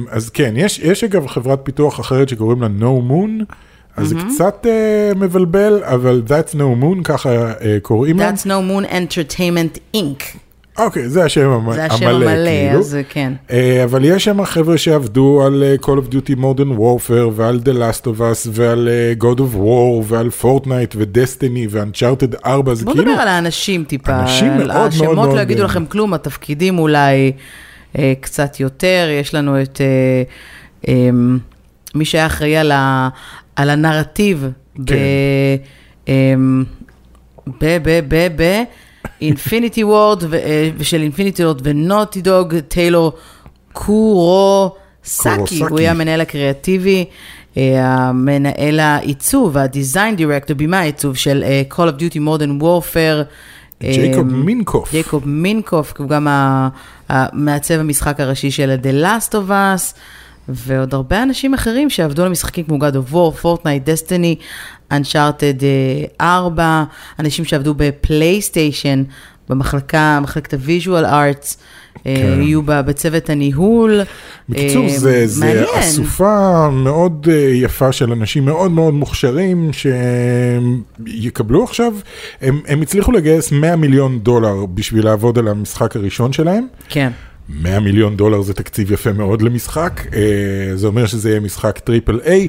אז 0.09 0.29
כן, 0.29 0.53
יש, 0.57 0.79
יש 0.79 1.03
אגב 1.03 1.27
חברת 1.27 1.59
פיתוח 1.63 1.99
אחרת 1.99 2.29
שקוראים 2.29 2.61
לה 2.61 2.67
no 2.79 3.11
moon. 3.11 3.53
אז 3.97 4.07
זה 4.07 4.15
קצת 4.29 4.65
uh, 4.65 5.17
מבלבל, 5.17 5.83
אבל 5.83 6.23
That's 6.27 6.53
no 6.53 6.83
moon, 6.83 7.03
ככה 7.03 7.53
uh, 7.53 7.63
קוראים 7.81 8.19
לה. 8.19 8.31
That's 8.31 8.45
no 8.45 8.47
moon 8.71 8.91
Entertainment 8.91 9.97
Inc. 9.97 10.37
אוקיי, 10.77 11.09
זה 11.09 11.25
השם 11.25 11.49
המ- 11.49 11.73
זה 11.73 11.85
השם 11.85 12.07
המלא, 12.07 12.29
המלא, 12.29 12.49
כאילו. 12.49 12.79
אז 12.79 12.97
כן. 13.09 13.33
Uh, 13.49 13.51
אבל 13.83 14.05
יש 14.05 14.23
שם 14.23 14.45
חבר'ה 14.45 14.77
שעבדו 14.77 15.43
על 15.45 15.63
uh, 15.81 15.85
Call 15.85 15.89
of 15.89 16.13
Duty 16.13 16.35
Modern 16.39 16.79
Warfare 16.79 17.31
ועל 17.33 17.59
The 17.63 17.73
Last 17.77 18.03
of 18.03 18.19
Us 18.19 18.49
ועל 18.51 18.89
uh, 19.19 19.23
God 19.23 19.37
of 19.39 19.55
War 19.55 20.03
ועל 20.03 20.29
Fortnite 20.41 20.95
ו-Destiny 20.95 21.67
ו-Uncharted 21.69 22.45
4, 22.45 22.73
זה 22.73 22.85
בוא 22.85 22.93
כאילו... 22.93 23.11
נדבר 23.11 23.21
על 23.21 23.27
האנשים 23.27 23.83
טיפה. 23.83 24.19
אנשים 24.19 24.57
מאוד 24.57 24.67
מאוד 24.67 24.87
השמות 24.87 25.15
מאוד, 25.15 25.35
לא 25.35 25.41
יגידו 25.41 25.63
לכם 25.63 25.85
כלום, 25.85 26.13
התפקידים 26.13 26.79
אולי 26.79 27.31
אה, 27.97 28.13
קצת 28.21 28.59
יותר. 28.59 29.07
יש 29.21 29.33
לנו 29.33 29.61
את 29.61 29.81
אה, 29.81 30.23
אה, 30.87 31.09
מי 31.95 32.05
שהיה 32.05 32.25
אחראי 32.25 32.57
על, 32.57 32.71
על 33.55 33.69
הנרטיב 33.69 34.47
ב... 34.79 34.85
כן. 34.85 34.95
אה, 36.09 36.33
ב... 37.61 37.77
ב... 37.83 37.99
ב... 38.07 38.27
ב... 38.35 38.63
Infinity 39.21 39.83
Ward 39.83 40.23
ושל 40.77 41.01
Infinity 41.01 41.43
Ward 41.43 41.61
ו 41.63 41.70
Naughty 41.70 42.21
Dog, 42.21 42.59
טיילור 42.59 43.13
קורוסאקי. 43.73 45.63
הוא 45.69 45.79
יהיה 45.79 45.91
המנהל 45.91 46.21
הקריאטיבי, 46.21 47.05
אה, 47.57 47.85
המנהל 47.85 48.79
העיצוב, 48.79 49.57
הדיזיין 49.57 50.15
דירקטור, 50.15 50.57
בימה 50.57 50.79
העיצוב 50.79 51.15
של 51.15 51.43
אה, 51.43 51.61
Call 51.71 51.89
of 51.89 52.01
Duty 52.01 52.17
Modern 52.17 52.63
Warfare. 52.63 53.23
ג'ייקוב 53.81 54.29
אה, 54.29 54.37
מינקוף. 54.37 54.91
ג'ייקוב 54.91 55.27
מינקוף, 55.27 55.93
הוא 55.97 56.09
גם 56.09 56.27
המעצב 57.09 57.73
המשחק 57.73 58.19
הראשי 58.19 58.51
של 58.51 58.75
The 58.83 59.05
Last 59.05 59.31
of 59.31 59.49
Us, 59.49 59.95
ועוד 60.49 60.93
הרבה 60.93 61.23
אנשים 61.23 61.53
אחרים 61.53 61.89
שעבדו 61.89 62.23
על 62.23 62.29
משחקים 62.29 62.65
כמו 62.65 62.77
God 62.77 62.93
of 62.93 63.13
War, 63.13 63.43
Fortnite, 63.43 63.87
Destiny, 63.87 64.43
Uncharted 64.93 65.63
אה, 66.21 66.27
4, 66.45 66.83
אנשים 67.19 67.45
שעבדו 67.45 67.73
בפלייסטיישן, 67.77 69.03
במחלקה, 69.49 70.19
מחלקת 70.21 70.53
ה-Visual 70.53 71.05
Arts, 71.05 71.55
אה, 72.05 72.15
כן. 72.15 72.41
יהיו 72.41 72.61
ב- 72.61 72.81
בצוות 72.81 73.29
הניהול. 73.29 74.01
בקיצור, 74.49 74.83
אה, 74.83 74.97
זה, 74.97 75.27
זה. 75.27 75.63
אסופה 75.79 76.69
מאוד 76.69 77.27
אה, 77.31 77.35
יפה 77.53 77.91
של 77.91 78.11
אנשים 78.11 78.45
מאוד 78.45 78.71
מאוד 78.71 78.93
מוכשרים 78.93 79.69
שיקבלו 81.07 81.63
עכשיו, 81.63 81.93
הם, 82.41 82.61
הם 82.67 82.81
הצליחו 82.81 83.11
לגייס 83.11 83.51
100 83.51 83.75
מיליון 83.75 84.19
דולר 84.19 84.65
בשביל 84.65 85.05
לעבוד 85.05 85.37
על 85.37 85.47
המשחק 85.47 85.95
הראשון 85.95 86.33
שלהם. 86.33 86.67
כן. 86.89 87.11
100 87.49 87.79
מיליון 87.79 88.17
דולר 88.17 88.41
זה 88.41 88.53
תקציב 88.53 88.91
יפה 88.91 89.13
מאוד 89.13 89.41
למשחק, 89.41 90.01
אה, 90.13 90.21
זה 90.75 90.87
אומר 90.87 91.05
שזה 91.05 91.29
יהיה 91.29 91.39
משחק 91.39 91.79
triple 91.79 92.19
A. 92.25 92.47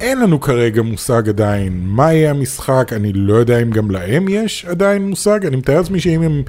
אין 0.00 0.20
לנו 0.20 0.40
כרגע 0.40 0.82
מושג 0.82 1.28
עדיין 1.28 1.80
מה 1.84 2.12
יהיה 2.12 2.30
המשחק, 2.30 2.92
אני 2.92 3.12
לא 3.12 3.34
יודע 3.34 3.62
אם 3.62 3.70
גם 3.70 3.90
להם 3.90 4.26
יש 4.28 4.64
עדיין 4.68 5.08
מושג, 5.08 5.46
אני 5.46 5.56
מתאר 5.56 5.76
לעצמי 5.76 6.00
שאם 6.00 6.22
הם 6.22 6.42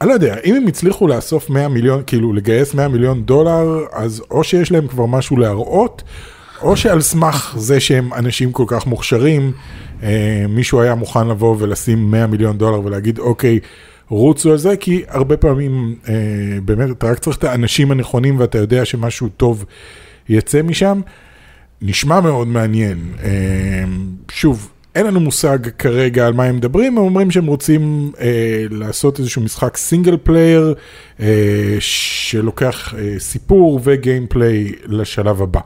אני 0.00 0.08
לא 0.08 0.14
יודע, 0.14 0.36
אם 0.44 0.54
הם 0.54 0.66
הצליחו 0.66 1.08
לאסוף 1.08 1.50
100 1.50 1.68
מיליון, 1.68 2.02
כאילו 2.06 2.32
לגייס 2.32 2.74
100 2.74 2.88
מיליון 2.88 3.22
דולר, 3.22 3.84
אז 3.92 4.22
או 4.30 4.44
שיש 4.44 4.72
להם 4.72 4.86
כבר 4.86 5.06
משהו 5.06 5.36
להראות, 5.36 6.02
או 6.62 6.76
שעל 6.76 7.00
סמך 7.00 7.54
זה 7.58 7.80
שהם 7.80 8.14
אנשים 8.14 8.52
כל 8.52 8.64
כך 8.66 8.86
מוכשרים, 8.86 9.52
אה, 10.02 10.44
מישהו 10.48 10.80
היה 10.80 10.94
מוכן 10.94 11.28
לבוא 11.28 11.56
ולשים 11.58 12.10
100 12.10 12.26
מיליון 12.26 12.58
דולר 12.58 12.80
ולהגיד, 12.84 13.18
אוקיי, 13.18 13.58
רוצו 14.08 14.50
על 14.50 14.58
זה, 14.58 14.76
כי 14.76 15.02
הרבה 15.08 15.36
פעמים 15.36 15.94
אה, 16.08 16.14
באמת 16.64 16.90
אתה 16.90 17.10
רק 17.10 17.18
צריך 17.18 17.36
את 17.36 17.44
האנשים 17.44 17.90
הנכונים 17.90 18.40
ואתה 18.40 18.58
יודע 18.58 18.84
שמשהו 18.84 19.28
טוב 19.28 19.64
יצא 20.28 20.62
משם. 20.62 21.00
נשמע 21.82 22.20
מאוד 22.20 22.48
מעניין. 22.48 22.98
אה, 23.22 23.84
שוב, 24.30 24.70
אין 24.94 25.06
לנו 25.06 25.20
מושג 25.20 25.58
כרגע 25.78 26.26
על 26.26 26.32
מה 26.32 26.44
הם 26.44 26.56
מדברים, 26.56 26.98
הם 26.98 27.04
אומרים 27.04 27.30
שהם 27.30 27.46
רוצים 27.46 28.12
אה, 28.20 28.64
לעשות 28.70 29.18
איזשהו 29.18 29.42
משחק 29.42 29.76
single 29.76 30.16
player, 30.16 30.74
אה, 31.20 31.76
שלוקח 31.80 32.94
אה, 32.98 33.14
סיפור 33.18 33.80
ו 33.84 33.94
gameplay 33.94 34.72
לשלב 34.86 35.42
הבא. 35.42 35.60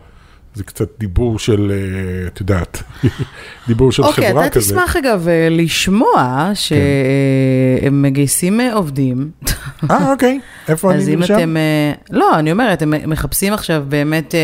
זה 0.54 0.64
קצת 0.64 0.88
דיבור 0.98 1.38
של, 1.38 1.72
אה, 1.74 2.26
את 2.26 2.40
יודעת, 2.40 2.82
דיבור 3.68 3.92
של 3.92 4.02
אוקיי, 4.02 4.30
חברה 4.30 4.46
אתה 4.46 4.54
כזה. 4.54 4.74
כן. 4.74 4.80
תשמח 4.80 4.96
אגב 4.96 5.28
אה, 5.28 5.48
לשמוע 5.50 6.50
שהם 6.54 8.02
מגייסים 8.02 8.60
אה, 8.60 8.74
עובדים. 8.74 9.30
אה, 9.90 10.12
אוקיי, 10.12 10.40
איפה 10.68 10.94
אז 10.94 11.04
אני 11.04 11.14
אם 11.14 11.20
נרשם? 11.20 11.34
אתם, 11.34 11.56
אה, 11.56 11.92
לא, 12.10 12.38
אני 12.38 12.52
אומרת, 12.52 12.82
הם 12.82 12.94
מחפשים 13.06 13.52
עכשיו 13.52 13.84
באמת 13.88 14.34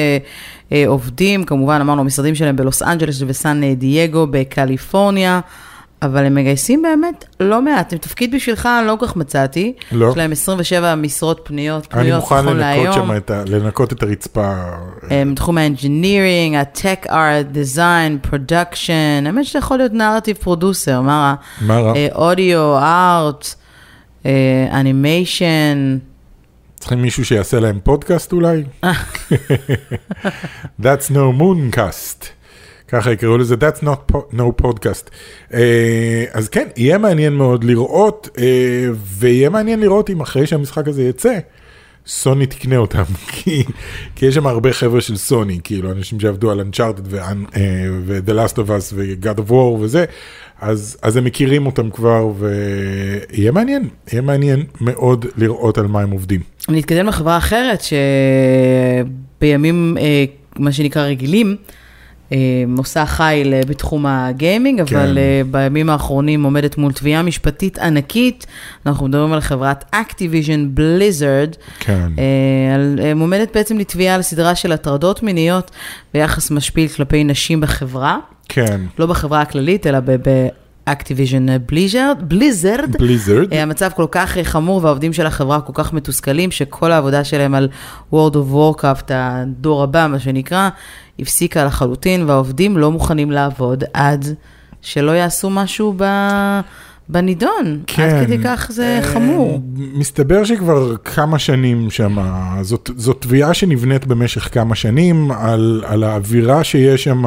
עובדים, 0.86 1.44
כמובן 1.44 1.80
אמרנו, 1.80 2.00
המשרדים 2.00 2.34
שלהם 2.34 2.56
בלוס 2.56 2.82
אנג'לס 2.82 3.22
וסן 3.26 3.62
אה, 3.64 3.74
דייגו 3.74 4.26
בקליפורניה, 4.30 5.40
אבל 6.02 6.25
הם 6.26 6.35
מגייסים 6.35 6.83
באמת 6.83 7.25
לא 7.40 7.62
מעט. 7.62 7.95
תפקיד 7.95 8.35
בשבילך 8.35 8.69
אני 8.78 8.87
לא 8.87 8.97
כל 9.00 9.07
כך 9.07 9.16
מצאתי. 9.16 9.73
לא. 9.92 10.09
יש 10.11 10.16
להם 10.16 10.33
27 10.33 10.95
משרות 10.95 11.40
פנויות, 11.45 11.88
אני 11.92 12.02
פנויות 12.02 12.21
מוכן 12.21 12.35
נכון 12.35 12.47
לנקות 12.57 12.61
להיום. 12.61 12.95
שם 12.95 13.16
את 13.16 13.30
ה... 13.30 13.42
לנקות 13.47 13.92
את 13.92 14.02
הרצפה. 14.02 14.54
הם 15.11 15.35
תחום 15.35 15.59
ה 15.58 15.66
engineering, 15.66 16.56
ה 16.56 16.66
tech 16.66 17.06
art, 17.10 17.46
design, 17.46 18.18
production, 18.22 19.22
האמת 19.26 19.45
שאתה 19.45 19.59
יכול 19.59 19.76
להיות 19.76 19.92
narrative 19.92 20.37
producer, 20.37 21.00
מה 21.00 21.21
רע? 21.21 21.35
מה 21.66 21.80
רע? 21.80 21.92
audio, 22.14 22.78
art, 22.78 23.54
animation. 24.72 25.99
צריכים 26.78 27.02
מישהו 27.02 27.25
שיעשה 27.25 27.61
להם 27.61 27.78
פודקאסט 27.85 28.33
אולי? 28.33 28.64
That's 30.83 31.11
no 31.11 31.33
mooncast. 31.40 32.39
ככה 32.92 33.12
יקראו 33.12 33.38
לזה, 33.38 33.54
That's 33.54 33.85
not 33.85 34.12
po- 34.12 34.35
no 34.35 34.62
podcast. 34.62 35.11
אה, 35.50 35.54
אז 36.32 36.49
כן, 36.49 36.68
יהיה 36.76 36.99
מעניין 36.99 37.32
מאוד 37.32 37.64
לראות, 37.64 38.28
אה, 38.37 38.40
ויהיה 38.94 39.50
מעניין 39.50 39.80
לראות 39.80 40.11
אם 40.11 40.20
אחרי 40.20 40.47
שהמשחק 40.47 40.88
הזה 40.88 41.02
יצא, 41.02 41.38
סוני 42.06 42.47
תקנה 42.47 42.76
אותם, 42.76 43.02
כי, 43.32 43.64
כי 44.16 44.26
יש 44.26 44.35
שם 44.35 44.47
הרבה 44.47 44.73
חבר'ה 44.73 45.00
של 45.00 45.16
סוני, 45.16 45.61
כאילו 45.64 45.92
אנשים 45.92 46.20
שעבדו 46.20 46.50
על 46.50 46.61
Uncharted 46.61 47.02
ו-The 47.11 48.30
Last 48.30 48.54
of 48.54 48.68
Us 48.68 48.92
ו-God 48.94 49.38
of 49.38 49.50
War 49.50 49.54
וזה, 49.80 50.04
אז, 50.61 50.97
אז 51.02 51.16
הם 51.16 51.25
מכירים 51.25 51.66
אותם 51.66 51.90
כבר, 51.90 52.30
ויהיה 52.38 53.52
מעניין, 53.52 53.88
יהיה 54.12 54.23
מעניין 54.23 54.64
מאוד 54.80 55.26
לראות 55.37 55.78
על 55.78 55.87
מה 55.87 56.00
הם 56.00 56.11
עובדים. 56.11 56.40
אני 56.68 56.80
אתקדם 56.80 57.06
לחברה 57.06 57.38
אחרת, 57.38 57.82
שבימים, 59.40 59.97
אה, 60.00 60.25
מה 60.59 60.73
שנקרא 60.73 61.02
רגילים, 61.02 61.56
אה, 61.61 61.80
עושה 62.78 63.06
חיל 63.06 63.54
אה, 63.54 63.60
בתחום 63.66 64.06
הגיימינג, 64.06 64.82
כן. 64.87 64.96
אבל 64.96 65.18
אה, 65.18 65.42
בימים 65.50 65.90
האחרונים 65.90 66.42
עומדת 66.42 66.78
מול 66.78 66.92
תביעה 66.92 67.22
משפטית 67.22 67.78
ענקית. 67.78 68.46
אנחנו 68.87 69.08
מדברים 69.08 69.32
על 69.32 69.40
חברת 69.40 69.94
Activision 69.94 70.78
Blizzard. 70.78 71.56
כן. 71.80 72.08
אה, 72.18 73.04
אה, 73.04 73.14
מועמדת 73.14 73.54
בעצם 73.54 73.78
לתביעה 73.78 74.14
על 74.14 74.22
סדרה 74.22 74.54
של 74.54 74.72
הטרדות 74.72 75.22
מיניות 75.22 75.70
ויחס 76.14 76.50
משפיל 76.50 76.88
כלפי 76.88 77.25
נשים 77.25 77.60
בחברה, 77.60 78.18
כן, 78.49 78.80
לא 78.99 79.06
בחברה 79.06 79.40
הכללית, 79.40 79.87
אלא 79.87 79.99
ב-Activision 80.00 80.69
Blizzard. 80.88 82.32
Blizzard. 82.32 82.99
בליזרד. 82.99 83.52
אה, 83.52 83.62
המצב 83.62 83.90
כל 83.96 84.06
כך 84.10 84.38
אה, 84.38 84.44
חמור 84.44 84.80
והעובדים 84.84 85.12
של 85.12 85.26
החברה 85.26 85.60
כל 85.60 85.72
כך 85.75 85.92
מתוסכלים, 85.92 86.50
שכל 86.50 86.92
העבודה 86.92 87.25
שלהם 87.25 87.54
על 87.54 87.68
World 88.12 88.34
of 88.34 88.54
Warcraft, 88.54 89.10
הדור 89.10 89.82
הבא, 89.82 90.06
מה 90.10 90.18
שנקרא, 90.18 90.68
הפסיקה 91.18 91.64
לחלוטין, 91.64 92.25
והעובדים 92.28 92.78
לא 92.78 92.90
מוכנים 92.90 93.30
לעבוד 93.30 93.84
עד 93.94 94.25
שלא 94.82 95.10
יעשו 95.10 95.50
משהו 95.50 95.94
ב... 95.96 96.04
בנידון. 97.10 97.82
כן. 97.86 98.02
עד 98.02 98.26
כדי 98.26 98.38
כך 98.44 98.70
זה 98.72 98.98
אה, 98.98 99.02
חמור. 99.02 99.60
מסתבר 99.76 100.44
שכבר 100.44 100.96
כמה 100.96 101.38
שנים 101.38 101.90
שם, 101.90 102.18
זאת, 102.62 102.90
זאת 102.96 103.16
תביעה 103.20 103.54
שנבנית 103.54 104.06
במשך 104.06 104.48
כמה 104.54 104.74
שנים 104.74 105.30
על, 105.30 105.82
על 105.86 106.04
האווירה 106.04 106.64
שיש 106.64 107.04
שם, 107.04 107.24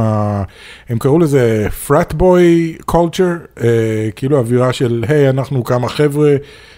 הם 0.90 1.00
קראו 1.00 1.20
לזה 1.20 1.68
frat 1.88 2.14
boy 2.14 2.82
culture, 2.92 3.64
אה, 3.64 4.10
כאילו 4.16 4.38
אווירה 4.38 4.74
של, 4.74 5.06
היי, 5.08 5.30
אנחנו 5.30 5.64
כמה 5.64 5.90
חבר'ה 5.90 6.36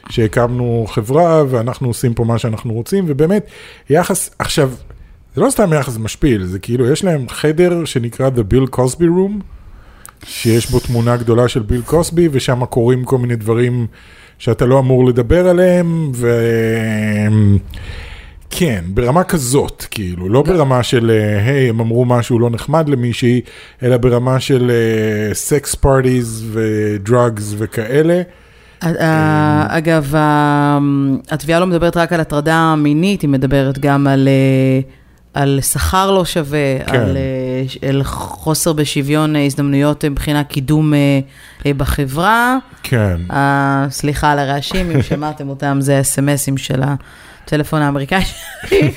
שהקמנו 0.10 0.86
חברה 0.90 1.44
ואנחנו 1.50 1.88
עושים 1.88 2.14
פה 2.14 2.24
מה 2.24 2.38
שאנחנו 2.38 2.74
רוצים, 2.74 3.06
ובאמת, 3.08 3.48
יחס, 3.90 4.30
עכשיו, 4.40 4.72
זה 5.36 5.42
לא 5.42 5.50
סתם 5.50 5.74
יחס 5.74 5.98
משפיל, 5.98 6.46
זה 6.46 6.60
כאילו, 6.60 6.92
יש 6.92 7.04
להם 7.04 7.30
חדר 7.30 7.86
שנקרא 7.86 8.30
The 8.30 8.54
Bill 8.54 8.76
Cosby 8.76 9.04
Room, 9.04 9.55
שיש 10.24 10.70
בו 10.72 10.80
תמונה 10.80 11.18
גדולה 11.18 11.48
של 11.48 11.62
ביל 11.62 11.82
קוסבי, 11.82 12.30
ושם 12.32 12.66
קורים 12.66 13.04
כל 13.04 13.18
מיני 13.18 13.36
דברים 13.36 13.88
שאתה 14.38 14.66
לא 14.66 14.80
אמור 14.80 15.06
לדבר 15.06 15.48
עליהם, 15.48 16.12
ו... 16.16 16.42
כן, 18.50 18.84
ברמה 18.88 19.24
כזאת, 19.24 19.86
כאילו, 19.92 20.30
לא 20.30 20.42
ברמה 20.42 20.84
של, 20.84 21.12
אה, 21.12 21.46
היי, 21.46 21.70
הם 21.70 21.80
אמרו 21.80 22.06
משהו 22.06 22.40
לא 22.40 22.50
נחמד 22.50 22.90
למישהי, 22.90 23.42
אלא 23.84 23.98
ברמה 23.98 24.40
של 24.40 24.72
סקס 25.34 25.76
פארטיז 25.76 26.46
ודרגס 26.52 27.54
וכאלה. 27.58 28.22
אה, 28.84 29.66
אגב, 29.70 30.14
התביעה 31.32 31.60
לא 31.60 31.68
מדברת 31.68 31.98
רק 31.98 32.14
על 32.14 32.20
הטרדה 32.20 32.76
מינית, 32.78 33.22
היא 33.22 33.30
מדברת 33.30 33.80
גם 33.80 34.08
על, 34.08 34.28
אה, 34.28 34.80
על 35.36 35.60
שכר 35.62 36.12
לא 36.12 36.26
שווה, 36.26 36.80
כן. 36.88 36.96
על, 36.96 37.18
אה, 37.18 37.90
על 37.90 38.04
חוסר 38.04 38.74
בשוויון 38.74 39.36
אה, 39.36 39.46
הזדמנויות 39.46 40.06
אה, 40.06 40.10
מבחינת 40.10 40.48
קידום 40.48 40.94
בחברה. 41.66 42.58
כן. 42.84 43.18
אה, 43.32 43.86
סליחה 43.90 44.32
על 44.32 44.40
הרעשים, 44.40 44.92
אם 44.92 45.02
שמעתם 45.02 45.50
אותם, 45.50 45.78
זה 45.82 46.02
אס.אם.אסים 46.02 46.58
של 46.58 46.82
הטלפון 46.84 47.82
האמריקאי 47.82 48.22
שלי. 48.22 48.92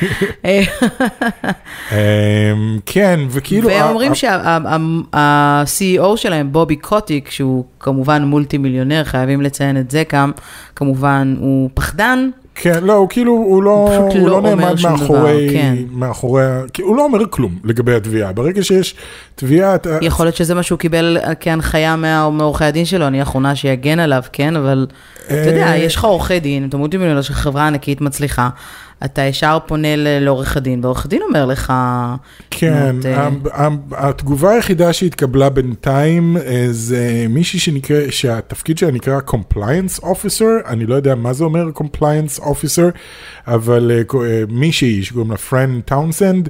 אמ, 1.92 2.78
כן, 2.86 3.20
וכאילו... 3.30 3.68
והם 3.68 3.88
אומרים 3.88 4.14
שה-CEO 4.14 6.16
שלהם, 6.16 6.52
בובי 6.52 6.76
קוטיק, 6.76 7.30
שהוא 7.30 7.64
כמובן 7.80 8.24
מולטי 8.24 8.58
מיליונר, 8.58 9.04
חייבים 9.04 9.42
לציין 9.42 9.76
את 9.76 9.90
זה 9.90 10.02
גם, 10.12 10.32
כמובן 10.76 11.34
הוא 11.38 11.70
פחדן, 11.74 12.30
כן, 12.60 12.84
לא, 12.84 12.92
הוא 12.92 13.08
כאילו, 13.08 13.32
הוא 13.32 13.62
לא, 13.62 13.96
הוא 13.96 14.28
לא 14.28 14.42
לא 14.42 14.42
נעמד 14.42 14.74
מאחורי, 14.82 15.48
דבר, 15.48 15.52
כן. 15.52 15.74
מאחורי, 15.90 16.42
כי 16.72 16.82
הוא 16.82 16.96
לא 16.96 17.04
אומר 17.04 17.18
כלום 17.30 17.58
לגבי 17.64 17.94
התביעה. 17.94 18.32
ברגע 18.32 18.62
שיש 18.62 18.94
תביעה, 19.34 19.74
אתה... 19.74 19.98
יכול 20.02 20.26
להיות 20.26 20.36
שזה 20.36 20.54
מה 20.54 20.62
שהוא 20.62 20.78
קיבל 20.78 21.18
כהנחיה 21.40 21.96
מעורכי 22.32 22.64
הדין 22.64 22.84
שלו, 22.84 23.06
אני 23.06 23.20
האחרונה 23.20 23.56
שיגן 23.56 23.98
עליו, 23.98 24.22
כן? 24.32 24.56
אבל 24.56 24.86
אתה 25.26 25.34
יודע, 25.34 25.66
אה, 25.66 25.76
יש 25.76 25.96
לך 25.96 26.04
עורכי 26.04 26.40
דין, 26.40 26.68
אתה 26.68 26.76
מולטי 26.76 26.96
מיליונר 26.96 27.22
של 27.22 27.34
חברה 27.34 27.66
ענקית 27.66 28.00
מצליחה, 28.00 28.48
אתה 29.04 29.22
ישר 29.22 29.58
פונה 29.66 29.88
לעורך 29.96 30.56
הדין, 30.56 30.84
ועורך 30.84 31.04
הדין 31.04 31.22
אומר 31.28 31.46
לך... 31.46 31.72
כן, 32.50 32.96
נות, 32.96 33.52
התגובה 33.92 34.50
היחידה 34.50 34.92
שהתקבלה 34.92 35.50
בינתיים 35.50 36.36
אה, 36.36 36.66
זה 36.70 37.26
מישהי 37.28 37.58
שנקרא, 37.58 38.10
שהתפקיד 38.10 38.78
שלה 38.78 38.90
נקרא 38.90 39.18
Compliance 39.26 40.02
Officer, 40.02 40.66
אני 40.66 40.86
לא 40.86 40.94
יודע 40.94 41.14
מה 41.14 41.32
זה 41.32 41.44
אומר 41.44 41.64
Compliance 41.74 42.40
Officer, 42.40 42.98
אבל 43.46 43.90
אה, 43.90 44.20
אה, 44.20 44.42
מישהי 44.48 45.02
שקוראים 45.02 45.30
לה 45.30 45.36
פרן 45.36 45.80
טאונסנד, 45.80 46.48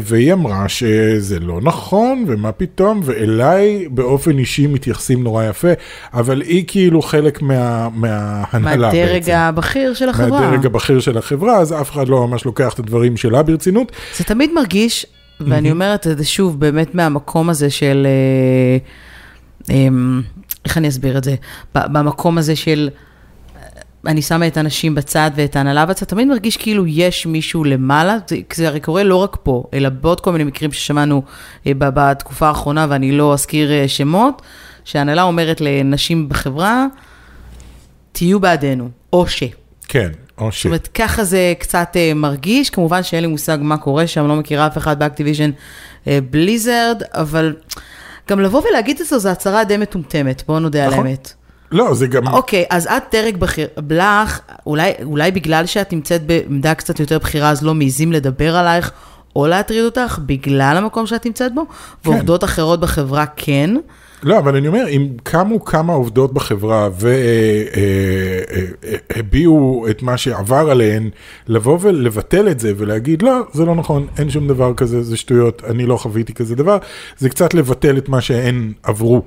והיא 0.00 0.32
אמרה 0.32 0.68
שזה 0.68 1.40
לא 1.40 1.60
נכון, 1.62 2.24
ומה 2.28 2.52
פתאום, 2.52 3.00
ואליי 3.04 3.88
באופן 3.90 4.38
אישי 4.38 4.66
מתייחסים 4.66 5.24
נורא 5.24 5.44
יפה, 5.44 5.68
אבל 6.14 6.40
היא 6.40 6.64
כאילו 6.66 7.02
חלק 7.02 7.42
מה, 7.42 7.88
מההנהלה 7.94 8.90
בעצם. 8.90 8.98
מהדרג 8.98 9.30
הבכיר 9.30 9.94
של 9.94 10.08
החברה. 10.08 10.40
מהדרג 10.40 10.66
הבכיר 10.66 11.00
של 11.00 11.18
החברה, 11.18 11.63
אז 11.64 11.72
אף 11.72 11.90
אחד 11.90 12.08
לא 12.08 12.26
ממש 12.26 12.44
לוקח 12.44 12.74
את 12.74 12.78
הדברים 12.78 13.16
שלה 13.16 13.42
ברצינות. 13.42 13.92
זה 14.16 14.24
תמיד 14.24 14.52
מרגיש, 14.52 15.06
ואני 15.40 15.70
אומרת 15.70 16.06
את 16.06 16.18
זה 16.18 16.24
שוב, 16.24 16.60
באמת 16.60 16.94
מהמקום 16.94 17.50
הזה 17.50 17.70
של... 17.70 18.06
אה, 18.06 18.78
אמ, 19.74 20.22
איך 20.64 20.78
אני 20.78 20.88
אסביר 20.88 21.18
את 21.18 21.24
זה? 21.24 21.34
במקום 21.74 22.38
הזה 22.38 22.56
של... 22.56 22.90
אה, 23.56 23.62
אני 24.06 24.22
שמה 24.22 24.46
את 24.46 24.56
האנשים 24.56 24.94
בצד 24.94 25.30
ואת 25.34 25.56
ההנהלה 25.56 25.86
בצד, 25.86 26.06
תמיד 26.06 26.28
מרגיש 26.28 26.56
כאילו 26.56 26.86
יש 26.86 27.26
מישהו 27.26 27.64
למעלה, 27.64 28.16
זה, 28.28 28.36
זה 28.54 28.68
הרי 28.68 28.80
קורה 28.80 29.02
לא 29.02 29.16
רק 29.16 29.36
פה, 29.42 29.64
אלא 29.74 29.88
בעוד 29.88 30.20
כל 30.20 30.32
מיני 30.32 30.44
מקרים 30.44 30.72
ששמענו 30.72 31.22
אה, 31.66 31.72
בתקופה 31.76 32.48
האחרונה, 32.48 32.86
ואני 32.88 33.12
לא 33.12 33.32
אזכיר 33.32 33.86
שמות, 33.86 34.42
שההנהלה 34.84 35.22
אומרת 35.22 35.60
לנשים 35.60 36.28
בחברה, 36.28 36.86
תהיו 38.12 38.40
בעדנו, 38.40 38.88
או 39.12 39.26
ש. 39.26 39.42
כן, 39.88 40.10
או 40.38 40.52
ש... 40.52 40.56
זאת 40.56 40.66
אומרת, 40.66 40.88
ככה 40.94 41.24
זה 41.24 41.52
קצת 41.58 41.92
אה, 41.96 42.12
מרגיש, 42.14 42.70
כמובן 42.70 43.02
שאין 43.02 43.22
לי 43.22 43.26
מושג 43.26 43.58
מה 43.60 43.76
קורה 43.76 44.06
שם, 44.06 44.28
לא 44.28 44.36
מכירה 44.36 44.66
אף 44.66 44.78
אחד 44.78 44.98
באקטיביז'ן 44.98 45.50
אה, 46.06 46.18
בליזרד, 46.30 47.02
אבל 47.12 47.56
גם 48.30 48.40
לבוא 48.40 48.62
ולהגיד 48.68 49.00
את 49.00 49.06
זה, 49.06 49.18
זו 49.18 49.28
הצהרה 49.28 49.64
די 49.64 49.76
מטומטמת, 49.76 50.42
בואו 50.46 50.60
נודה 50.60 50.84
על 50.84 50.90
נכון. 50.90 51.06
האמת. 51.06 51.32
לא, 51.72 51.94
זה 51.94 52.06
גם... 52.06 52.28
אוקיי, 52.28 52.64
אז 52.70 52.86
את 52.86 53.02
דרג 53.12 53.36
בכיר, 53.36 53.68
לך, 53.90 54.40
אולי, 54.66 54.92
אולי 55.04 55.30
בגלל 55.30 55.66
שאת 55.66 55.92
נמצאת 55.92 56.26
בעמדה 56.26 56.74
קצת 56.74 57.00
יותר 57.00 57.18
בכירה, 57.18 57.50
אז 57.50 57.62
לא 57.62 57.74
מעיזים 57.74 58.12
לדבר 58.12 58.56
עלייך, 58.56 58.90
או 59.36 59.46
להטריד 59.46 59.84
אותך, 59.84 60.18
בגלל 60.26 60.76
המקום 60.76 61.06
שאת 61.06 61.26
נמצאת 61.26 61.54
בו, 61.54 61.62
כן. 61.68 61.74
ועובדות 62.10 62.44
אחרות 62.44 62.80
בחברה 62.80 63.26
כן. 63.36 63.70
לא, 64.22 64.38
אבל 64.38 64.56
אני 64.56 64.68
אומר, 64.68 64.88
אם 64.88 65.08
קמו 65.22 65.64
כמה 65.64 65.92
עובדות 65.92 66.32
בחברה 66.32 66.88
והביעו 69.10 69.86
את 69.90 70.02
מה 70.02 70.16
שעבר 70.16 70.70
עליהן, 70.70 71.10
לבוא 71.48 71.78
ולבטל 71.80 72.48
את 72.48 72.60
זה 72.60 72.72
ולהגיד, 72.76 73.22
לא, 73.22 73.40
זה 73.52 73.64
לא 73.64 73.74
נכון, 73.74 74.06
אין 74.18 74.30
שום 74.30 74.48
דבר 74.48 74.74
כזה, 74.74 75.02
זה 75.02 75.16
שטויות, 75.16 75.62
אני 75.70 75.86
לא 75.86 75.96
חוויתי 75.96 76.34
כזה 76.34 76.54
דבר, 76.54 76.78
זה 77.18 77.28
קצת 77.28 77.54
לבטל 77.54 77.98
את 77.98 78.08
מה 78.08 78.20
שהן 78.20 78.72
עברו. 78.82 79.22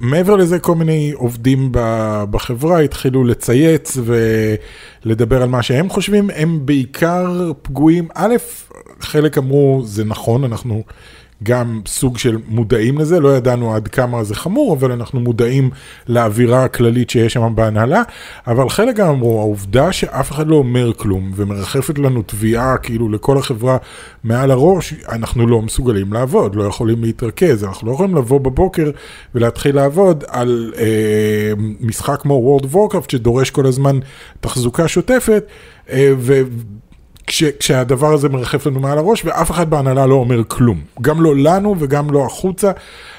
מעבר 0.00 0.36
לזה, 0.36 0.58
כל 0.58 0.74
מיני 0.74 1.12
עובדים 1.14 1.68
בחברה 2.30 2.80
התחילו 2.80 3.24
לצייץ 3.24 3.98
ולדבר 5.04 5.42
על 5.42 5.48
מה 5.48 5.62
שהם 5.62 5.88
חושבים, 5.88 6.30
הם 6.34 6.60
בעיקר 6.64 7.52
פגועים. 7.62 8.08
א', 8.14 8.34
חלק 9.00 9.38
אמרו, 9.38 9.82
זה 9.84 10.04
נכון, 10.04 10.44
אנחנו... 10.44 10.82
גם 11.42 11.80
סוג 11.86 12.18
של 12.18 12.38
מודעים 12.48 12.98
לזה, 12.98 13.20
לא 13.20 13.36
ידענו 13.36 13.74
עד 13.74 13.88
כמה 13.88 14.24
זה 14.24 14.34
חמור, 14.34 14.74
אבל 14.74 14.92
אנחנו 14.92 15.20
מודעים 15.20 15.70
לאווירה 16.08 16.64
הכללית 16.64 17.10
שיש 17.10 17.32
שם 17.32 17.52
בהנהלה, 17.54 18.02
אבל 18.46 18.68
חלק 18.68 18.96
גם 18.96 19.08
אמרו, 19.08 19.40
העובדה 19.40 19.92
שאף 19.92 20.32
אחד 20.32 20.46
לא 20.46 20.56
אומר 20.56 20.92
כלום, 20.92 21.32
ומרחפת 21.36 21.98
לנו 21.98 22.22
תביעה 22.22 22.76
כאילו 22.76 23.08
לכל 23.08 23.38
החברה 23.38 23.76
מעל 24.24 24.50
הראש, 24.50 24.94
אנחנו 25.08 25.46
לא 25.46 25.62
מסוגלים 25.62 26.12
לעבוד, 26.12 26.54
לא 26.54 26.64
יכולים 26.64 27.02
להתרכז, 27.02 27.64
אנחנו 27.64 27.88
לא 27.88 27.92
יכולים 27.92 28.16
לבוא 28.16 28.40
בבוקר 28.40 28.90
ולהתחיל 29.34 29.76
לעבוד 29.76 30.24
על 30.28 30.72
אה, 30.78 31.52
משחק 31.80 32.20
כמו 32.20 32.58
World 32.60 32.64
of 32.64 32.74
Warcraft 32.74 33.12
שדורש 33.12 33.50
כל 33.50 33.66
הזמן 33.66 33.98
תחזוקה 34.40 34.88
שוטפת, 34.88 35.44
אה, 35.90 36.12
ו... 36.18 36.42
כש, 37.26 37.44
כשהדבר 37.44 38.12
הזה 38.12 38.28
מרחף 38.28 38.66
לנו 38.66 38.80
מעל 38.80 38.98
הראש, 38.98 39.24
ואף 39.24 39.50
אחד 39.50 39.70
בהנהלה 39.70 40.06
לא 40.06 40.14
אומר 40.14 40.42
כלום. 40.48 40.80
גם 41.00 41.22
לא 41.22 41.36
לנו 41.36 41.76
וגם 41.78 42.10
לא 42.10 42.26
החוצה. 42.26 42.72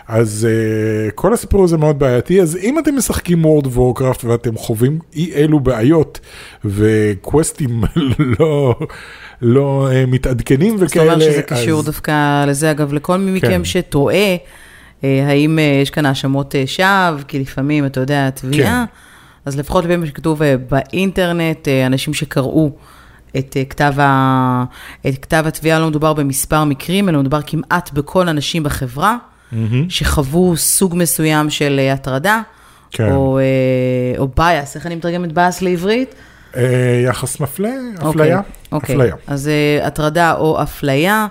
אז 0.08 0.48
uh, 0.48 1.12
כל 1.12 1.34
הסיפור 1.34 1.64
הזה 1.64 1.78
מאוד 1.78 2.00
בעייתי. 2.00 2.42
אז 2.42 2.58
אם 2.58 2.80
אתם 2.80 2.98
משחקים 2.98 3.46
of 3.46 3.68
Warcraft 3.78 4.26
ואתם 4.26 4.58
חווים 4.58 5.00
אי 5.16 5.34
אלו 5.34 5.60
בעיות, 5.60 6.20
וקווסטים 6.66 7.84
לא, 8.40 8.76
לא 9.42 9.90
uh, 9.92 10.10
מתעדכנים 10.10 10.76
וכאלה, 10.80 11.06
זאת 11.06 11.14
אומרת 11.14 11.32
שזה 11.34 11.42
קשור 11.42 11.80
אז... 11.80 11.86
דווקא 11.86 12.46
לזה, 12.46 12.72
אגב, 12.72 12.94
לכל 12.94 13.18
מי 13.18 13.32
מכם 13.32 13.48
כן. 13.48 13.66
שטועה, 13.66 14.36
אה, 15.04 15.26
האם 15.28 15.60
אה, 15.60 15.80
יש 15.82 15.90
כאן 15.90 16.06
האשמות 16.06 16.56
אה, 16.56 16.64
שווא, 16.66 17.24
כי 17.28 17.40
לפעמים, 17.40 17.86
אתה 17.86 18.00
יודע, 18.00 18.30
תביעה, 18.30 18.86
אז 19.46 19.58
לפחות 19.58 19.84
לפעמים 19.86 20.06
שכתוב 20.06 20.44
אה, 20.44 20.56
באינטרנט, 20.70 21.68
אה, 21.68 21.86
אנשים 21.86 22.14
שקראו 22.14 22.72
את 23.38 23.58
אה, 23.58 23.66
כתב, 23.66 23.94
ה... 24.00 24.64
את 25.08 25.18
כתב 25.22 25.44
התביעה, 25.48 25.80
לא 25.80 25.88
מדובר 25.90 26.14
במספר 26.14 26.64
מקרים, 26.64 27.10
אלא 27.10 27.20
מדובר 27.20 27.42
כמעט 27.42 27.92
בכל 27.94 28.28
הנשים 28.28 28.64
בחברה, 28.64 29.18
מהמם. 29.52 29.90
שחוו 29.90 30.58
סוג 30.58 30.96
מסוים 30.96 31.50
של 31.50 31.80
אה, 31.80 31.94
הטרדה, 31.94 32.42
כן. 32.92 33.12
או, 33.12 33.40
אה, 33.40 34.20
או 34.20 34.28
bias, 34.40 34.76
איך 34.76 34.86
אני 34.86 34.96
מתרגמת 34.96 35.38
bias 35.38 35.58
לעברית? 35.62 36.16
יחס 37.06 37.40
מפלה, 37.40 37.70
אפליה, 38.10 38.42
אוקיי, 38.72 38.96
אפליה. 38.96 39.16
אז 39.28 39.50
הטרדה 39.84 40.34
או 40.34 40.64
אפליה, 40.64 41.28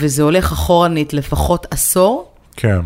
וזה 0.00 0.22
הולך 0.22 0.52
אחורנית 0.52 1.14
לפחות 1.14 1.66
עשור, 1.70 2.32
כן. 2.56 2.80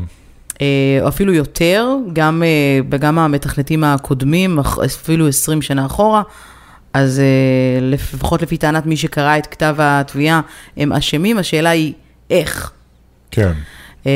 או 1.02 1.09
אפילו 1.09 1.33
יותר, 1.35 1.88
גם, 2.12 2.42
גם 2.88 3.18
המתכנתים 3.18 3.85
הקודמים, 3.85 4.59
אפילו 4.85 5.29
20 5.29 5.62
שנה 5.62 5.87
אחורה. 5.87 6.22
אז 6.96 7.18
uh, 7.18 7.85
לפחות 7.85 8.42
לפי 8.42 8.56
טענת 8.56 8.87
מי 8.87 8.96
שקרא 8.96 9.38
את 9.38 9.46
כתב 9.46 9.76
התביעה, 9.78 10.40
הם 10.76 10.92
אשמים, 10.92 11.38
השאלה 11.38 11.70
היא 11.70 11.92
איך. 12.30 12.70
כן. 13.30 13.52
Uh, 14.04 14.09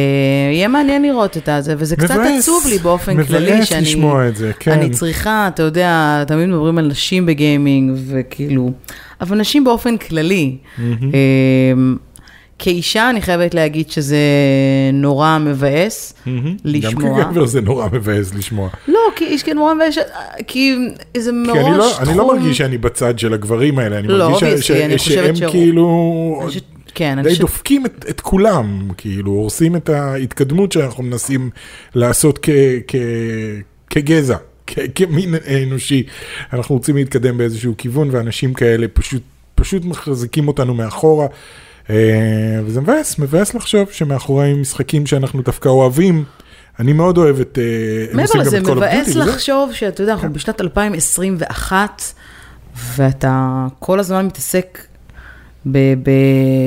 יהיה 0.53 0.69
מעניין 0.69 1.03
לראות 1.03 1.37
את 1.37 1.49
זה, 1.61 1.75
וזה 1.79 1.97
קצת 1.97 2.11
מבאס, 2.11 2.43
עצוב 2.43 2.67
לי 2.71 2.79
באופן 2.79 3.13
מבאס 3.17 3.29
כללי, 3.29 3.65
שאני 3.65 3.83
לשמוע 3.83 4.29
את 4.29 4.37
זה, 4.37 4.53
כן. 4.59 4.71
אני 4.73 4.91
צריכה, 4.91 5.49
אתה 5.55 5.63
יודע, 5.63 6.25
תמיד 6.27 6.49
מדברים 6.49 6.79
על 6.79 6.87
נשים 6.87 7.27
בגיימינג, 7.27 7.99
וכאילו, 8.07 8.73
אבל 9.21 9.39
נשים 9.39 9.65
באופן 9.65 9.97
כללי. 9.97 10.57
אמ, 10.79 11.97
כאישה, 12.63 13.11
אני 13.11 13.23
חייבת 13.23 13.55
להגיד 13.55 13.91
שזה 13.91 14.17
נורא 14.93 15.39
מבאס. 15.39 16.15
לשמוע. 16.65 17.19
גם 17.21 17.25
כגבר 17.25 17.47
זה 17.47 17.61
נורא 17.61 17.89
מבאס 17.93 18.35
לשמוע. 18.35 18.69
לא, 18.89 18.99
כי 19.17 19.25
איש 19.25 19.43
כן 19.43 19.57
נורא 19.57 19.75
מבאס, 19.75 19.95
כי 20.47 20.75
זה 21.17 21.33
מראש 21.33 21.59
כי 21.59 21.65
אני 21.67 21.79
לא, 21.79 21.91
תחום... 21.93 22.09
אני 22.09 22.19
לא 22.19 22.29
מרגיש 22.35 22.59
שאני 22.59 22.79
בצד 22.79 23.19
של 23.19 23.35
הגברים 23.35 23.79
האלה, 23.79 23.99
אני 23.99 24.09
לא, 24.09 24.31
מרגיש 24.31 24.67
ש- 24.67 24.71
אני 24.71 24.99
שהם 24.99 25.37
ש- 25.37 25.43
כאילו 25.43 26.41
אני 26.43 26.61
כן, 26.95 27.19
די 27.23 27.29
חושבת... 27.29 27.41
דופקים 27.41 27.87
את, 27.87 28.05
את 28.11 28.21
כולם, 28.21 28.89
כאילו 28.97 29.33
הורסים 29.33 29.77
את 29.77 29.89
ההתקדמות 29.89 30.73
שאנחנו 30.73 31.03
מנסים 31.03 31.51
לעשות 31.95 32.39
כ, 32.43 32.51
כ, 32.89 32.95
כגזע, 33.91 34.37
כ, 34.67 34.79
כמין 34.95 35.35
אנושי. 35.63 36.03
אנחנו 36.53 36.75
רוצים 36.75 36.97
להתקדם 36.97 37.39
באיזשהו 37.39 37.75
כיוון, 37.79 38.09
ואנשים 38.13 38.55
כאלה 38.55 38.87
פשוט, 38.89 39.23
פשוט 39.55 39.85
מחזיקים 39.85 40.49
אותנו 40.49 40.75
מאחורה. 40.75 41.27
אה, 41.91 42.61
וזה 42.65 42.81
מבאס, 42.81 43.19
מבאס 43.19 43.55
לחשוב 43.55 43.91
שמאחורי 43.91 44.55
משחקים 44.55 45.07
שאנחנו 45.07 45.43
דווקא 45.43 45.69
אוהבים, 45.69 46.25
אני 46.79 46.93
מאוד 46.93 47.19
אוהב 47.19 47.41
את... 47.41 47.59
אה, 47.59 48.15
מעבר 48.17 48.41
לזה, 48.41 48.61
מבאס. 48.61 49.15
לחשוב 49.17 49.73
שאתה 49.73 50.03
יודע, 50.03 50.13
אנחנו 50.13 50.33
בשנת 50.33 50.61
2021, 50.61 52.03
ואתה 52.97 53.67
כל 53.79 54.01
הזמן 54.01 54.27
מתעסק 54.27 54.87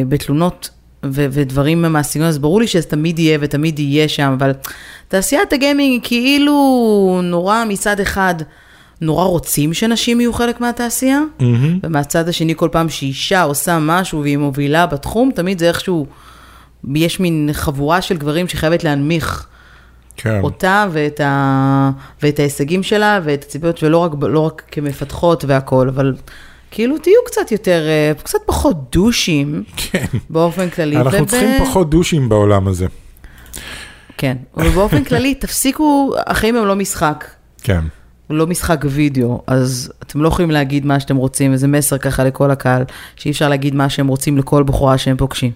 בתלונות 0.07 0.69
ו- 1.05 1.25
ודברים 1.31 1.81
מהסגנון, 1.81 2.27
אז 2.27 2.37
ברור 2.37 2.61
לי 2.61 2.67
שזה 2.67 2.83
תמיד 2.83 3.19
יהיה 3.19 3.37
ותמיד 3.41 3.79
יהיה 3.79 4.07
שם, 4.07 4.35
אבל 4.37 4.51
תעשיית 5.07 5.53
הגיימינג 5.53 5.91
היא 5.91 5.99
כאילו 6.03 7.21
נורא 7.23 7.63
מצד 7.67 7.99
אחד, 7.99 8.35
נורא 9.05 9.25
רוצים 9.25 9.73
שנשים 9.73 10.19
יהיו 10.21 10.33
חלק 10.33 10.61
מהתעשייה, 10.61 11.19
מהמם. 11.39 11.79
ומהצד 11.83 12.29
השני 12.29 12.53
כל 12.55 12.69
פעם 12.71 12.89
שאישה 12.89 13.41
עושה 13.41 13.79
משהו 13.81 14.21
והיא 14.21 14.37
מובילה 14.37 14.85
בתחום, 14.85 15.31
תמיד 15.35 15.59
זה 15.59 15.67
איכשהו, 15.67 16.07
יש 16.95 17.19
מין 17.19 17.49
חבורה 17.53 18.01
של 18.01 18.17
גברים 18.17 18.47
שחייבת 18.47 18.83
להנמיך. 18.83 19.47
כן. 20.17 20.39
אותה 20.43 20.85
ואת, 20.91 21.19
ה... 21.19 21.89
ואת 22.23 22.39
ההישגים 22.39 22.83
שלה 22.83 23.19
ואת 23.23 23.43
הציפיות, 23.43 23.83
ולא 23.83 23.97
רק, 23.97 24.11
לא 24.21 24.39
רק 24.39 24.61
כמפתחות 24.71 25.45
והכול, 25.47 25.89
אבל 25.89 26.15
כאילו 26.71 26.97
תהיו 26.97 27.19
קצת 27.25 27.51
יותר, 27.51 27.81
אה, 27.87 28.11
קצת 28.23 28.39
פחות 28.45 28.91
דושים 28.91 29.63
כן. 29.77 30.05
באופן 30.29 30.69
כללי. 30.69 30.97
אנחנו 30.97 31.19
וב- 31.23 31.29
צריכים 31.29 31.49
פחות 31.65 31.89
דושים 31.89 32.29
בעולם 32.29 32.67
הזה. 32.67 32.85
כן, 34.17 34.37
ובאופן 34.57 35.03
כללי, 35.03 35.35
תפסיקו, 35.35 36.13
החיים 36.27 36.55
הם 36.55 36.65
לא 36.65 36.75
משחק. 36.75 37.25
כן. 37.63 37.81
לא 38.29 38.47
משחק 38.47 38.85
וידאו, 38.89 39.41
אז 39.47 39.93
אתם 40.03 40.21
לא 40.21 40.27
יכולים 40.27 40.51
להגיד 40.51 40.85
מה 40.85 40.99
שאתם 40.99 41.15
רוצים, 41.15 41.53
וזה 41.53 41.67
מסר 41.67 41.97
ככה 41.97 42.23
לכל 42.23 42.51
הקהל, 42.51 42.83
שאי 43.15 43.31
אפשר 43.31 43.49
להגיד 43.49 43.75
מה 43.75 43.89
שהם 43.89 44.07
רוצים 44.07 44.37
לכל 44.37 44.63
בחורה 44.63 44.97
שהם 44.97 45.17
פוגשים. 45.17 45.51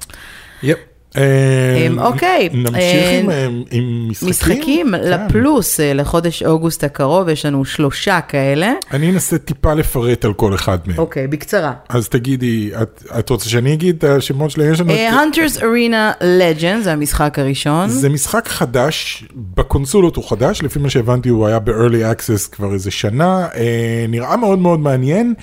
יפ. 0.64 0.78
אמ, 1.18 2.00
אוקיי, 2.00 2.50
נמשיך 2.54 3.06
עם, 3.12 3.30
עם 3.72 4.08
משחקים? 4.10 4.30
משחקים 4.30 4.88
כן. 4.92 5.10
לפלוס, 5.10 5.80
אה, 5.80 5.94
לחודש 5.94 6.44
אוגוסט 6.44 6.84
הקרוב, 6.84 7.30
יש 7.30 7.46
לנו 7.46 7.66
שלושה 7.66 8.22
כאלה. 8.22 8.74
אני 8.92 9.12
אנסה 9.12 9.38
טיפה 9.38 9.74
לפרט 9.74 10.26
על 10.26 10.34
כל 10.34 10.56
אחד 10.56 10.78
מהם. 10.86 10.98
אוקיי, 10.98 11.28
בקצרה. 11.28 11.74
אז 11.90 12.10
תגידי, 12.10 12.72
את, 13.20 13.30
רוצה 13.30 13.50
שאני 13.50 13.74
אגיד 13.74 13.96
את 13.96 14.04
השמות 14.04 14.52
שלהם? 14.52 14.74
יש 14.74 14.80
לנו... 14.80 14.92
אה, 14.92 15.24
Hunters 15.24 15.60
Arena 15.60 16.22
Legends, 16.22 16.84
זה 16.84 16.92
המשחק 16.94 17.40
הראשון. 17.40 17.90
זה 17.90 18.10
משחק 18.10 18.48
חדש, 18.48 19.26
בקונסולות 19.36 20.16
הוא 20.16 20.30
חדש, 20.30 20.62
לפי 20.62 20.80
מה 20.80 20.90
שהבנתי 20.90 21.30
הוא 21.30 21.48
היה 21.48 21.60
ב-early 21.60 22.16
access 22.16 22.52
כבר 22.52 22.74
איזה 22.74 22.92
שנה, 22.92 23.48
אה, 23.56 24.06
נראה 24.10 24.38
מאוד 24.38 24.60
מאוד 24.60 24.80
מעניין, 24.80 25.34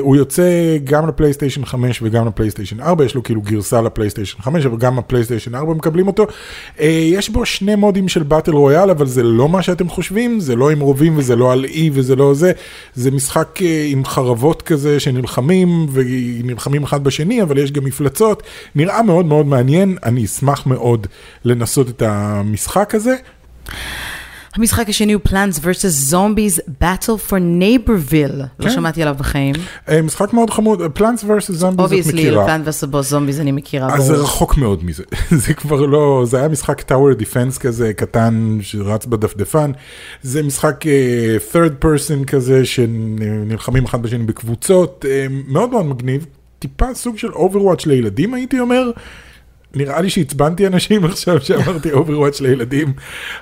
הוא 0.00 0.16
יוצא 0.16 0.42
גם 0.84 1.08
לפלייסטיישן 1.08 1.64
5 1.64 2.00
וגם 2.02 2.26
לפלייסטיישן 2.26 2.80
4, 2.80 3.04
יש 3.04 3.14
לו 3.14 3.22
כאילו 3.22 3.40
גרסה 3.40 3.82
לפלייסטיישן 3.82 4.42
5, 4.42 4.66
אבל 4.66 4.76
גם 4.76 4.85
הפלייסטיישן 4.98 5.54
4 5.54 5.74
מקבלים 5.74 6.06
אותו. 6.06 6.26
אה, 6.80 6.86
יש 6.86 7.30
בו 7.30 7.46
שני 7.46 7.74
מודים 7.74 8.08
של 8.08 8.22
באטל 8.22 8.52
רויאל, 8.52 8.90
אבל 8.90 9.06
זה 9.06 9.22
לא 9.22 9.48
מה 9.48 9.62
שאתם 9.62 9.88
חושבים, 9.88 10.40
זה 10.40 10.56
לא 10.56 10.70
עם 10.70 10.80
רובים 10.80 11.18
וזה 11.18 11.36
לא 11.36 11.52
על 11.52 11.64
אי 11.64 11.90
וזה 11.92 12.16
לא 12.16 12.34
זה, 12.34 12.52
זה 12.94 13.10
משחק 13.10 13.62
אה, 13.62 13.86
עם 13.88 14.04
חרבות 14.04 14.62
כזה 14.62 15.00
שנלחמים 15.00 15.86
ונלחמים 15.92 16.82
אחד 16.82 17.04
בשני, 17.04 17.42
אבל 17.42 17.58
יש 17.58 17.72
גם 17.72 17.84
מפלצות, 17.84 18.42
נראה 18.74 19.02
מאוד 19.02 19.26
מאוד 19.26 19.46
מעניין, 19.46 19.96
אני 20.04 20.24
אשמח 20.24 20.66
מאוד 20.66 21.06
לנסות 21.44 21.88
את 21.88 22.02
המשחק 22.02 22.94
הזה. 22.94 23.16
המשחק 24.56 24.88
השני 24.88 25.12
הוא 25.12 25.22
Plants 25.28 25.58
vs. 25.58 26.12
Zombies 26.12 26.60
Battle 26.82 27.30
for 27.30 27.38
Neighborville. 27.60 28.42
לא 28.58 28.64
כן. 28.64 28.70
שמעתי 28.70 29.02
עליו 29.02 29.14
בחיים. 29.18 29.54
אה, 29.88 30.02
משחק 30.02 30.32
מאוד 30.32 30.50
חמוד, 30.50 30.80
Plants 30.98 31.24
vs. 31.24 31.62
Zombies 31.62 32.00
את 32.00 32.14
מכירה. 32.14 32.56
Plants 32.56 32.68
vs. 32.84 33.12
Zombies 33.12 33.40
אני 33.40 33.52
מכירה, 33.52 33.94
אז 33.94 34.04
זה. 34.04 34.14
רחוק 34.14 34.56
מאוד 34.56 34.84
מזה, 34.84 35.04
זה 35.46 35.54
כבר 35.54 35.86
לא, 35.86 36.24
זה 36.26 36.38
היה 36.38 36.48
משחק 36.48 36.92
Tower 36.92 37.20
Defense 37.20 37.58
כזה 37.60 37.92
קטן 37.92 38.58
שרץ 38.62 39.06
בדפדפן, 39.06 39.70
זה 40.22 40.42
משחק 40.42 40.86
אה, 40.86 41.36
third 41.52 41.84
person 41.84 42.24
כזה 42.24 42.64
שנלחמים 42.64 43.84
אחד 43.84 44.02
בשני 44.02 44.24
בקבוצות, 44.24 45.04
אה, 45.08 45.26
מאוד 45.48 45.70
מאוד 45.70 45.86
מגניב, 45.86 46.26
טיפה 46.58 46.94
סוג 46.94 47.18
של 47.18 47.28
Overwatch 47.28 47.82
לילדים 47.86 48.34
הייתי 48.34 48.60
אומר. 48.60 48.90
נראה 49.74 50.00
לי 50.00 50.10
שעצבנתי 50.10 50.66
אנשים 50.66 51.04
עכשיו 51.10 51.40
שאמרתי 51.40 51.92
Overwatch 51.92 52.42
לילדים, 52.42 52.92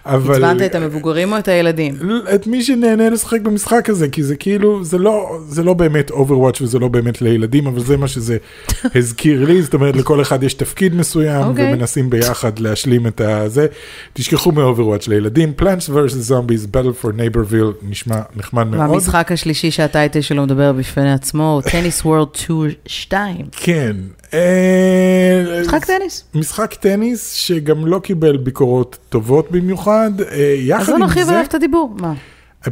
אבל... 0.07 0.35
עצבנת 0.35 0.63
את 0.63 0.75
המבוגרים 0.75 1.33
או 1.33 1.39
את 1.39 1.49
הילדים? 1.49 1.95
את 2.35 2.47
מי 2.47 2.63
שנהנה 2.63 3.11
לשחק 3.11 3.41
במשחק 3.41 3.91
הזה, 3.91 4.09
כי 4.09 4.23
זה 4.23 4.37
כאילו, 4.37 4.85
זה 4.85 4.99
לא, 4.99 5.39
זה 5.49 5.63
לא 5.63 5.75
באמת 5.75 6.11
Overwatch 6.11 6.63
וזה 6.63 6.79
לא 6.79 6.89
באמת 6.89 7.23
לילדים, 7.23 7.67
אבל 7.67 7.81
זה 7.81 7.97
מה 7.97 8.09
שזה 8.09 8.37
הזכיר 8.95 9.45
לי, 9.45 9.63
זאת 9.63 9.75
אומרת 9.75 9.97
לכל 9.97 10.23
אחד 10.23 10.43
יש 10.43 10.55
תפקיד 10.55 10.95
מסוים, 10.95 11.43
okay. 11.43 11.47
אוקיי. 11.47 11.73
ומנסים 11.73 12.11
ביחד 12.11 12.59
להשלים 12.59 13.07
את 13.07 13.21
הזה. 13.21 13.67
תשכחו 14.13 14.53
מ-Overwatch 14.53 15.09
לילדים, 15.09 15.53
Plants 15.61 15.89
vs. 15.89 16.31
Zombies, 16.31 16.77
Battle 16.77 17.05
for 17.05 17.09
Neighborville, 17.09 17.85
נשמע 17.89 18.21
נחמד 18.37 18.67
מאוד. 18.67 18.91
והמשחק 18.91 19.33
השלישי 19.33 19.71
שהטייטל 19.71 20.21
שלו 20.21 20.43
מדבר 20.43 20.73
בפני 20.73 21.13
עצמו 21.13 21.53
הוא 21.53 21.71
Tennis 21.71 22.05
World 22.05 22.29
Tour 22.47 22.65
2. 22.87 23.37
כן. 23.53 23.97
אה, 24.35 25.61
משחק 25.61 25.85
טניס. 25.85 26.14
משחק 26.35 26.75
טניס 26.75 27.33
שגם 27.33 27.87
לא 27.87 27.99
קיבל 27.99 28.37
ביקורות 28.37 28.99
טובות 29.09 29.51
במיוחד, 29.51 30.11
אה, 30.21 30.55
יחד 30.59 30.83
אז 30.83 30.89
עם 30.89 30.95
זה... 30.95 31.05
נרחיב 31.05 31.29
עליו 31.29 31.45
את 31.45 31.55
הדיבור. 31.55 31.95
מה? 32.01 32.13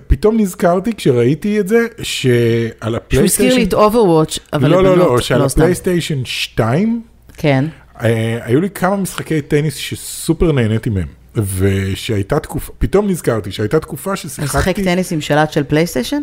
פתאום 0.07 0.41
נזכרתי 0.41 0.93
כשראיתי 0.97 1.61
את 1.61 1.69
זה, 1.69 1.87
שעל 2.03 2.73
שהוא 2.83 2.97
הפלייסטיישן... 2.97 3.25
הזכיר 3.25 3.55
לי 3.55 3.65
את 3.65 3.75
Overwatch, 3.75 4.39
אבל 4.53 4.71
לא, 4.71 4.83
לא, 4.83 4.93
לבנות, 4.93 5.11
לא, 5.11 5.21
שעל 5.21 5.49
סתם. 5.49 5.61
הפלייסטיישן 5.61 6.25
2, 6.25 7.03
כן. 7.37 7.65
אה, 8.03 8.39
היו 8.43 8.61
לי 8.61 8.71
כמה 8.71 8.97
משחקי 8.97 9.41
טניס 9.43 9.75
שסופר 9.75 10.53
נהניתי 10.53 10.91
מהם. 10.91 11.09
ושהייתה 11.37 12.41
תקופה, 12.41 12.73
פתאום 12.79 13.09
נזכרתי 13.09 13.53
שהייתה 13.53 13.81
תקופה 13.81 14.17
ששיחקתי, 14.17 14.85
טניס 14.85 15.13
עם 15.13 15.21
שלט 15.21 15.53
של 15.53 15.65
פלייסטיישן? 15.65 16.23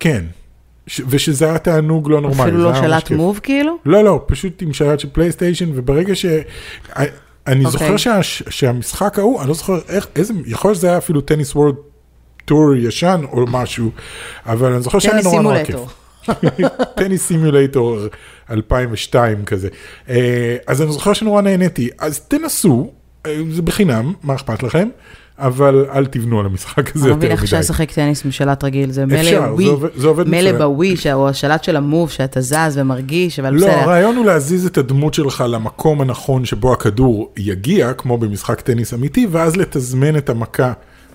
כן, 0.00 0.24
ושזה 1.08 1.44
היה 1.44 1.58
תענוג 1.58 2.10
לא 2.10 2.20
נורמלי. 2.20 2.42
אפילו 2.42 2.64
לא 2.64 2.74
שלט. 2.74 3.10
Move 3.10 3.40
כאילו? 3.42 3.76
לא, 3.84 4.04
לא, 4.04 4.24
פשוט 4.26 4.62
עם 4.62 4.72
שלט 4.72 5.00
של 5.00 5.08
פלייסטיישן, 5.12 5.70
וברגע 5.74 6.14
ש... 6.14 6.26
אני 7.46 7.64
אוקיי. 7.64 7.70
זוכר 7.70 7.96
שה... 7.96 8.22
שהמשחק 8.22 9.18
ההוא, 9.18 9.40
אני 9.40 9.48
לא 9.48 9.54
זוכר 9.54 9.78
איך, 9.88 10.06
איזה, 10.16 10.34
יכול 10.46 10.68
להיות 10.68 10.78
שזה 10.78 10.88
היה 10.88 10.98
אפילו 10.98 11.20
Tennis 11.20 11.56
World 11.56 11.74
טור 12.44 12.74
ישן 12.74 13.20
או 13.32 13.44
משהו, 13.46 13.90
אבל 14.46 14.72
אני 14.72 14.82
זוכר 14.82 14.98
שהיה 14.98 15.22
נורא 15.22 15.42
נורא 15.42 15.64
כיף. 15.64 15.76
טניס 16.96 17.26
סימולטור 17.26 17.98
2002 18.50 19.44
כזה. 19.44 19.68
אה, 20.08 20.56
אז 20.66 20.82
אני 20.82 20.92
זוכר 20.92 21.12
שנורא 21.12 21.42
נהניתי, 21.42 21.88
אז 21.98 22.20
תנסו, 22.20 22.90
אה, 23.26 23.36
זה 23.50 23.62
בחינם, 23.62 24.12
מה 24.22 24.34
אכפת 24.34 24.62
לכם? 24.62 24.88
אבל 25.40 25.86
אל 25.94 26.06
תבנו 26.06 26.40
על 26.40 26.46
המשחק 26.46 26.96
הזה 26.96 27.04
אני 27.04 27.10
לא 27.10 27.14
יותר 27.14 27.16
מבין 27.18 27.30
איך 27.30 27.42
אפשר 27.42 27.56
מדי. 27.56 27.64
לשחק 27.64 27.90
טניס 27.90 28.24
עם 28.24 28.30
שלט 28.30 28.64
רגיל, 28.64 28.90
זה 28.90 29.06
מילא. 29.06 29.30
בווי, 30.58 30.94
או 31.12 31.28
השלט 31.28 31.64
של 31.64 31.76
המוב 31.76 32.10
שאתה 32.10 32.40
זז 32.40 32.54
ומרגיש, 32.74 33.38
אבל 33.40 33.54
לא, 33.54 33.66
בסדר. 33.66 33.78
הרעיון 33.78 34.16
הוא 34.16 34.26
להזיז 34.26 34.66
את 34.66 34.78
הדמות 34.78 35.14
שלך 35.14 35.44
למקום 35.48 36.00
הנכון 36.00 36.44
שבו 36.44 36.72
הכדור 36.72 37.32
יגיע, 37.36 37.92
כמו 37.92 38.18
במשחק 38.18 38.60
טניס 38.60 38.94
אמיתי, 38.94 39.26
ואז 39.30 39.56
לתזמן 39.56 40.16
את 40.16 40.28
המכה 40.30 40.72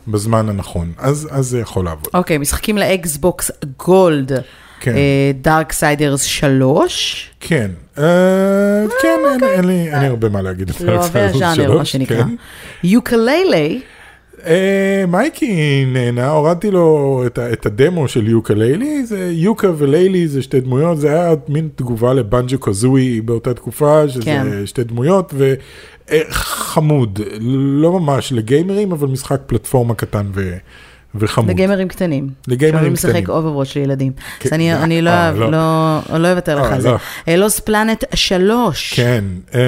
בזמן 0.07 0.49
הנכון. 0.49 0.91
אז, 0.97 1.27
אז 1.31 1.47
זה 1.47 1.59
יכול 1.59 1.85
לעבוד. 1.85 2.07
אוקיי, 2.13 2.37
משחקים 2.37 2.77
ל 2.77 2.92
Xbox 2.92 3.51
Gold. 3.85 4.31
כן. 4.79 4.93
Darksiders 5.41 6.21
3. 6.23 7.29
כן, 7.39 7.71
אה, 7.97 8.03
כן, 9.01 9.19
אין- 9.31 9.43
אין 9.43 9.65
לי 9.65 9.89
אין 9.93 9.99
לי 9.99 10.07
הרבה 10.07 10.29
מה 10.29 10.41
להגיד. 10.41 10.69
על 10.69 10.97
Darksiders 10.99 11.17
הז'אנר, 11.35 11.53
3, 11.55 11.69
מה 11.77 11.85
שנקרא. 11.85 12.23
כן. 12.23 12.35
אה, 14.45 15.03
מייקי 15.07 15.55
נהנה, 15.87 16.29
הורדתי 16.29 16.71
לו 16.71 17.23
את, 17.25 17.39
את 17.39 17.65
הדמו 17.65 18.07
של 18.07 18.27
Yooka-Laylee, 18.27 19.05
זה 19.05 19.29
יוקה 19.33 19.67
וליילי 19.77 20.27
זה 20.27 20.41
שתי 20.41 20.59
דמויות, 20.59 20.97
זה 20.99 21.09
היה 21.09 21.33
מין 21.47 21.69
תגובה 21.75 22.13
ל 22.13 22.57
Banjo-Kazooie 22.57 23.21
באותה 23.21 23.53
תקופה, 23.53 24.07
שזה 24.07 24.21
כן. 24.23 24.47
שתי 24.65 24.83
דמויות, 24.83 25.33
וחמוד, 26.09 27.19
לא 27.81 27.99
ממש 27.99 28.33
לגיימרים, 28.33 28.91
אבל 28.91 29.07
משחק 29.07 29.39
פלטפורמה 29.45 29.93
קטן 29.95 30.25
ו, 30.33 30.57
וחמוד. 31.15 31.49
לגיימרים 31.49 31.87
קטנים. 31.87 32.29
לגיימרים 32.47 32.93
קטנים. 32.95 33.23
Overwatch 33.29 33.75
לילדים. 33.75 34.11
כן, 34.39 34.49
אז 34.49 34.53
אני- 34.53 34.73
אה, 34.73 34.83
אני 34.83 35.01
לא 35.01 35.09
אה, 35.09 35.31
לא. 35.31 35.51
לא 35.51 35.99
לא 36.19 36.27
אוהבת 36.27 36.49
לך 36.49 36.65
אה, 36.65 36.75
על 36.75 36.81
זה. 36.81 36.89
Lost 37.37 37.59
Planet 37.59 38.03
3. 38.13 38.93
כן, 38.95 39.23
אה, 39.55 39.59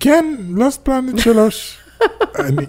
כן, 0.00 0.24
Lost 0.50 0.84
Planet 0.84 1.18
3. 1.18 1.78
אני, 2.38 2.66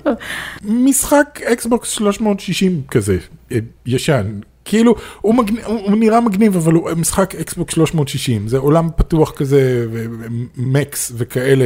משחק 0.64 1.40
אקסבוקס 1.44 1.90
360 1.90 2.82
כזה, 2.92 3.18
אה, 3.52 3.58
ישן. 3.86 4.40
כאילו, 4.66 4.96
הוא, 5.22 5.36
מגנ... 5.36 5.56
הוא 5.66 5.98
נראה 5.98 6.22
מגניב, 6.22 6.56
אבל 6.56 6.74
הוא 6.74 6.90
משחק 6.92 7.36
אקסבוקס 7.36 7.74
360, 7.74 8.48
זה 8.48 8.58
עולם 8.58 8.90
פתוח 8.96 9.32
כזה, 9.32 9.88
ו 9.90 10.10
mechs 10.10 11.12
וכאלה, 11.16 11.66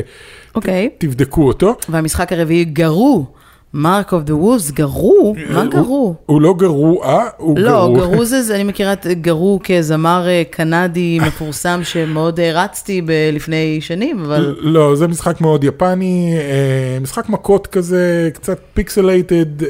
אוקיי. 0.55 0.89
תבדקו 0.97 1.47
אותו. 1.47 1.75
והמשחק 1.89 2.33
הרביעי 2.33 2.65
Garou. 2.65 3.25
Mark 3.73 4.13
of 4.13 4.23
the 4.23 4.35
Wolves, 4.35 4.71
Garou? 4.71 5.35
מה 5.49 5.65
Garou? 5.65 6.15
הוא 6.25 6.41
לא 6.41 6.53
גרוע, 6.57 7.23
הוא 7.37 7.59
לא, 7.59 7.71
גרוע. 7.71 7.99
Garou 7.99 8.25
זה, 8.41 8.55
אני 8.55 8.63
מכירה 8.63 8.93
את 8.93 9.07
Garou 9.07 9.59
כזמר 9.63 10.27
אה, 10.27 10.43
קנדי 10.49 11.19
מפורסם 11.27 11.79
שמאוד 11.83 12.39
הערצתי 12.39 13.01
ב- 13.01 13.29
לפני 13.33 13.77
שנים, 13.81 14.19
אבל 14.19 14.55
לא, 14.59 14.95
זה 14.95 15.07
משחק 15.07 15.41
מאוד 15.41 15.63
יפני, 15.63 16.33
אה, 16.37 16.97
משחק 17.01 17.29
מכות 17.29 17.67
כזה, 17.67 18.29
קצת 18.33 18.59
pixelated, 18.73 19.63
אה, 19.63 19.69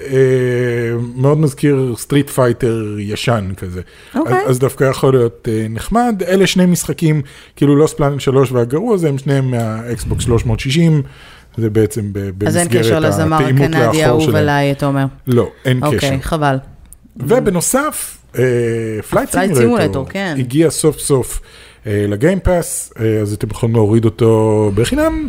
מאוד 1.15 1.37
מזכיר 1.37 1.93
Street 1.97 2.29
Fighter 2.29 2.95
ישן 2.99 3.51
כזה. 3.57 3.81
אוקיי. 4.15 4.45
אז, 4.47 4.59
דווקא 4.59 4.83
יכול 4.83 5.13
להיות 5.13 5.47
אה, 5.51 5.65
נחמד. 5.69 6.23
אלה 6.27 6.47
שני 6.47 6.65
משחקים, 6.65 7.21
כאילו 7.55 7.75
Lost 7.75 7.93
Planet 7.93 8.21
3 8.21 8.51
וה 8.51 8.63
Garou 8.63 8.93
הזה, 8.93 9.09
הם 9.09 9.17
שניהם 9.17 9.51
מהאקסבוקס 9.51 10.23
360, 10.23 11.01
זה 11.59 11.69
בעצם 11.69 12.13
ב- 12.13 12.47
אז 12.47 12.57
אין 12.57 12.65
במסגרת 12.67 12.83
קשר 12.85 12.99
לזמר 12.99 13.37
הקנדי 13.45 13.77
לאחור 13.79 14.01
האהוב 14.01 14.21
שלהם. 14.21 14.35
עליי, 14.35 14.71
אתה 14.71 14.85
אומר. 14.85 15.05
לא, 15.27 15.49
אין 15.65 15.77
קשר. 15.79 15.87
אוקיי, 15.95 16.21
חבל. 16.21 16.57
ובנוסף, 17.17 18.17
Flight 19.09 19.55
Simulator 19.55 20.05
כן. 20.09 20.35
הגיע 20.39 20.69
סוף 20.69 20.99
סוף 20.99 21.39
אה, 21.41 21.47
ל 21.85 21.96
Game 21.96 22.39
Pass, 22.39 22.93
אה, 22.99 23.19
אז 23.21 23.33
אתם 23.33 23.47
יכולים 23.49 23.75
להוריד 23.75 24.05
אותו 24.05 24.71
בחינם 24.75 25.27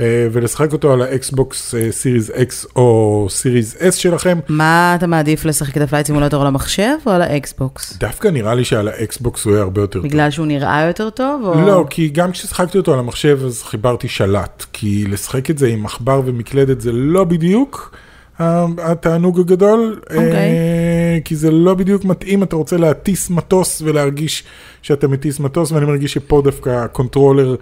אה, 0.00 0.26
ולשחק 0.32 0.72
אותו 0.72 0.92
על 0.92 1.02
האקסבוקס 1.02 1.74
אה, 1.74 1.92
Series 1.92 2.30
X 2.30 2.66
או 2.76 3.26
Series 3.30 3.76
S 3.76 3.92
שלכם. 3.92 4.38
מה 4.48 4.94
אתה 4.98 5.06
מעדיף 5.06 5.44
לשחק 5.44 5.76
את 5.76 5.82
ה 5.82 5.85
Flight 5.85 6.06
Simulator 6.06 6.40
על 6.40 6.46
המחשב 6.46 6.94
או 7.06 7.12
על 7.12 7.22
האקסבוקס? 7.22 7.96
דווקא 7.98 8.28
נראה 8.28 8.54
לי 8.54 8.64
שעל 8.64 8.88
האקסבוקס 8.88 9.44
הוא 9.44 9.52
יהיה 9.52 9.62
הרבה 9.62 9.80
יותר 9.80 9.98
טוב. 10.00 10.08
בגלל 10.08 10.30
שהוא 10.30 10.46
נראה 10.46 10.86
יותר 10.86 11.10
טוב? 11.10 11.42
או... 11.44 11.60
לא, 11.66 11.84
כי 11.90 12.08
גם 12.08 12.32
כששחקתי 12.32 12.78
אותו 12.78 12.92
על 12.92 12.98
המחשב 12.98 13.38
אז 13.44 13.62
חיברתי 13.62 14.08
שלט, 14.08 14.64
כי 14.72 15.04
לשחק 15.08 15.50
את 15.50 15.58
זה 15.58 15.68
עם 15.68 15.86
עכבר 15.86 16.22
ומקלדת 16.24 16.80
זה 16.80 16.92
לא 16.92 17.24
בדיוק 17.24 17.96
התענוג 18.38 19.40
הגדול, 19.40 20.00
אוקיי. 20.10 20.32
אה, 20.32 21.18
כי 21.24 21.36
זה 21.36 21.50
לא 21.50 21.74
בדיוק 21.74 22.04
מתאים, 22.04 22.42
אתה 22.42 22.56
רוצה 22.56 22.76
להטיס 22.76 23.30
מטוס 23.30 23.82
ולהרגיש 23.84 24.44
שאתה 24.82 25.08
מטיס 25.08 25.40
מטוס, 25.40 25.72
ואני 25.72 25.86
מרגיש 25.86 26.12
שפה 26.12 26.42
דווקא 26.44 26.70
ה 26.70 26.78
controller 26.78 27.56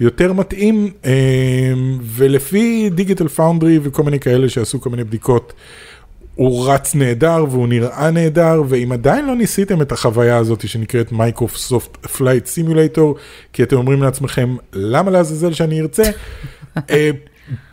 יותר 0.00 0.32
מתאים, 0.32 0.90
אה, 1.04 1.72
ולפי 2.02 2.90
Digital 2.94 3.28
Foundry 3.28 3.78
וכל 3.82 4.02
מיני 4.02 4.20
כאלה 4.20 4.48
שעשו 4.48 4.80
כל 4.80 4.90
מיני 4.90 5.04
בדיקות, 5.04 5.52
הוא 6.34 6.70
רץ 6.70 6.94
נהדר 6.94 7.44
והוא 7.50 7.68
נראה 7.68 8.10
נהדר, 8.10 8.62
ואם 8.68 8.92
עדיין 8.92 9.26
לא 9.26 9.34
ניסיתם 9.34 9.82
את 9.82 9.92
החוויה 9.92 10.36
הזאת 10.36 10.68
שנקראת 10.68 11.12
Microsoft 11.12 12.06
Flight 12.06 12.46
Simulator, 12.46 13.16
כי 13.52 13.62
אתם 13.62 13.76
אומרים 13.76 14.02
לעצמכם, 14.02 14.56
למה 14.72 15.10
לעזאזל 15.10 15.52
שאני 15.52 15.80
ארצה? 15.80 16.02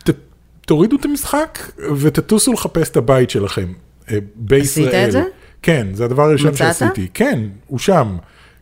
תורידו 0.68 0.96
את 0.96 1.04
המשחק 1.04 1.58
ותטוסו 1.96 2.52
לחפש 2.52 2.90
את 2.90 2.96
הבית 2.96 3.30
שלכם 3.30 3.72
אה, 4.10 4.18
בישראל. 4.34 5.06
את 5.06 5.12
זה? 5.12 5.22
כן, 5.62 5.86
זה 5.92 6.04
הדבר 6.04 6.22
הראשון 6.22 6.48
מצאת? 6.48 6.58
שעשיתי. 6.58 7.08
כן, 7.14 7.40
הוא 7.66 7.78
שם. 7.78 8.16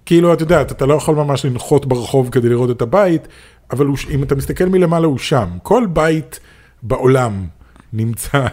כאילו, 0.07 0.33
את 0.33 0.41
יודעת, 0.41 0.73
אתה 0.73 0.87
לא 0.87 0.95
יכול 0.95 1.15
ממש 1.15 1.45
לנחות 1.45 1.87
ברחוב 1.87 2.29
כדי 2.31 2.49
לראות 2.49 2.71
את 2.71 2.83
הבית, 2.83 3.29
אבל 3.71 3.87
הוא, 3.87 3.97
אם 4.11 4.23
אתה 4.23 4.35
מסתכל 4.35 4.65
מלמעלה, 4.65 5.07
הוא 5.07 5.19
שם. 5.19 5.49
כל 5.63 5.87
בית 5.93 6.41
בעולם 6.83 7.47
נמצא 7.93 8.39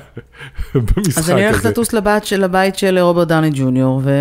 במשחק 0.76 1.08
הזה. 1.08 1.20
אז 1.20 1.32
אני 1.32 1.46
הולכת 1.46 1.66
לטוס 1.66 1.94
לבית 1.94 2.26
של 2.26 2.44
הבית 2.44 2.76
של 2.76 3.00
רוברט 3.00 3.28
דאני 3.28 3.50
ג'וניור, 3.54 4.02
ו... 4.04 4.12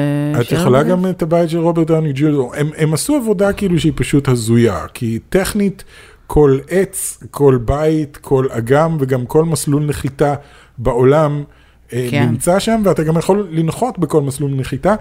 את 0.40 0.52
יכולה 0.52 0.82
לנו 0.82 0.90
גם 0.90 1.10
את 1.10 1.22
הבית 1.22 1.50
של 1.50 1.58
רוברט 1.58 1.86
דאוני 1.86 2.12
ג'וניור. 2.14 2.54
הם, 2.54 2.70
הם 2.76 2.94
עשו 2.94 3.16
עבודה 3.16 3.52
כאילו 3.52 3.80
שהיא 3.80 3.92
פשוט 3.96 4.28
הזויה, 4.28 4.86
כי 4.94 5.18
טכנית 5.28 5.84
כל 6.32 6.58
עץ, 6.68 7.22
כל 7.30 7.58
בית, 7.64 8.16
כל 8.16 8.46
אגם 8.50 8.96
וגם 9.00 9.26
כל 9.26 9.44
מסלול 9.44 9.82
נחיתה 9.82 10.34
בעולם 10.78 11.44
אה, 11.92 12.08
כן. 12.10 12.28
נמצא 12.28 12.58
שם 12.58 12.82
ואתה 12.84 13.02
גם 13.02 13.18
יכול 13.18 13.48
לנחות 13.50 13.98
בכל 13.98 14.22
מסלול 14.22 14.50
נחיתה. 14.50 14.94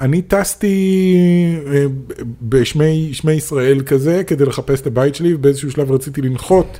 אני 0.00 0.22
טסתי 0.22 1.56
אה, 1.66 1.84
בשמי 2.42 3.10
שמי 3.12 3.32
ישראל 3.32 3.82
כזה 3.86 4.24
כדי 4.24 4.44
לחפש 4.44 4.80
את 4.80 4.86
הבית 4.86 5.14
שלי 5.14 5.34
ובאיזשהו 5.34 5.70
שלב 5.70 5.92
רציתי 5.92 6.22
לנחות 6.22 6.78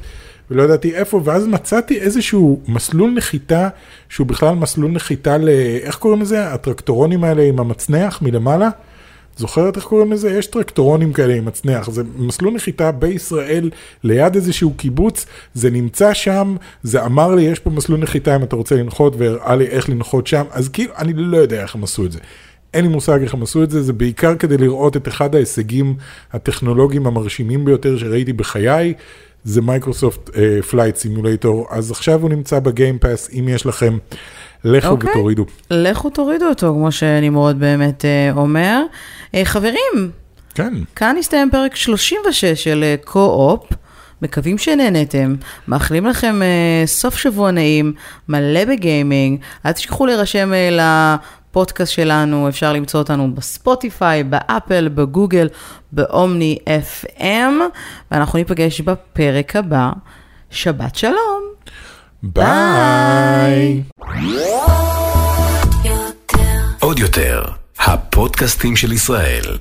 ולא 0.51 0.63
ידעתי 0.63 0.95
איפה 0.95 1.21
ואז 1.25 1.47
מצאתי 1.47 2.01
איזשהו 2.01 2.61
מסלול 2.69 3.11
נחיתה 3.11 3.69
שהוא 4.09 4.27
בכלל 4.27 4.55
מסלול 4.55 4.91
נחיתה 4.91 5.39
ל... 5.39 5.49
איך 5.83 5.97
קוראים 5.97 6.23
לזה? 6.23 6.53
הטרקטורונים 6.53 7.25
האלה 7.25 7.43
עם 7.43 7.61
המצנח 7.61 8.23
מלמעלה. 8.23 8.69
זוכרת 9.39 9.77
איך 9.77 9.85
קוראים 9.85 10.13
לזה? 10.13 10.31
יש 10.31 10.47
טרקטורונים 10.47 11.13
כאלה 11.13 11.35
עם 11.35 11.45
מצנח, 11.45 11.91
זה 11.91 12.03
מסלול 12.17 12.55
נחיתה 12.55 12.93
בישראל 12.93 13.71
ליד 14.05 14.35
איזשהו 14.35 14.75
קיבוץ, 14.75 15.27
זה 15.55 15.71
נמצא 15.71 16.15
שם, 16.15 16.57
זה 16.83 17.05
אמר 17.05 17.35
לי 17.35 17.43
יש 17.43 17.59
פה 17.59 17.71
מסלול 17.71 18.01
נחיתה 18.01 18.37
אם 18.37 18.43
אתה 18.43 18.57
רוצה 18.57 18.75
לנחות 18.75 19.15
והראה 19.19 19.57
לי 19.57 19.67
איך 19.67 19.89
לנחות 19.89 20.27
שם, 20.27 20.45
אז 20.51 20.69
כאילו 20.69 20.93
אני 20.99 21.13
לא 21.17 21.37
יודע 21.37 21.63
איך 21.63 21.75
הם 21.75 21.85
עשו 21.85 22.05
את 22.05 22.13
זה. 22.13 22.19
אין 22.75 22.85
לי 22.85 22.91
מושג 22.91 23.23
איך 23.23 23.35
הם 23.35 23.43
עשו 23.43 23.63
את 23.63 23.71
זה, 23.71 23.83
זה 23.83 23.93
בעיקר 23.93 24.37
כדי 24.37 24.57
לראות 24.57 24.97
את 24.97 25.09
אחד 25.09 25.35
ההישגים 25.35 25.95
הטכנולוגיים 26.33 27.07
המרשימים 27.07 27.65
ביותר 27.65 27.99
שראיתי 27.99 28.33
בחיי, 28.33 28.95
זה 29.45 29.63
Microsoft 29.63 30.31
Flight 30.71 30.97
Simulator, 30.97 31.67
אז 31.71 31.91
עכשיו 31.91 32.23
הוא 32.23 32.31
נמצא 32.31 32.61
ב 32.61 32.68
Game 32.68 32.96
Pass, 32.96 33.31
אם 33.39 33.49
יש 33.49 33.67
לכם, 33.67 33.99
לכו 34.65 34.89
אוקיי. 34.89 35.11
ותורידו. 35.11 35.47
לכו 35.71 36.11
תורידו 36.11 36.47
אותו, 36.47 36.75
כמו 36.75 36.93
שנמרוד 36.93 37.59
באמת 37.59 38.05
אה, 38.05 38.31
אומר. 38.37 38.83
אה, 39.35 39.45
חברים, 39.45 40.11
כן. 40.55 40.75
כאן 40.97 41.17
הסתיים 41.19 41.51
פרק 41.51 41.77
36 41.77 42.45
של 42.45 42.85
אה, 42.85 42.95
Co-Op. 43.05 43.69
מקווים 44.23 44.59
שנהנתם, 44.59 45.35
מאחלים 45.69 46.07
לכם 46.07 46.43
אה, 46.43 46.87
סוף 46.87 47.17
שבוע 47.17 47.51
נעים, 47.51 47.93
מלא 48.29 48.65
בגיימינג. 48.65 49.41
אל 49.67 49.73
תשכחו 49.73 50.07
להירשם 50.07 50.53
אה, 50.53 50.71
לפודקאסט 51.51 51.93
שלנו, 51.93 52.49
אפשר 52.49 52.73
למצוא 52.73 53.01
אותנו 53.01 53.35
בספוטיפיי, 53.35 54.25
באפל, 54.25 54.89
בגוגל, 54.89 55.49
באומני 55.93 56.59
FM, 56.67 57.53
ואנחנו 58.11 58.39
ניפגש 58.39 58.81
בפרק 58.81 59.57
הבא. 59.57 59.91
שבת 60.51 60.95
שלום. 60.95 61.58
ביי. 62.23 63.83
עוד 66.81 66.99
יותר, 66.99 67.43
הפודקאסטים 67.79 68.77
של 68.77 68.93
ישראל. 68.93 69.59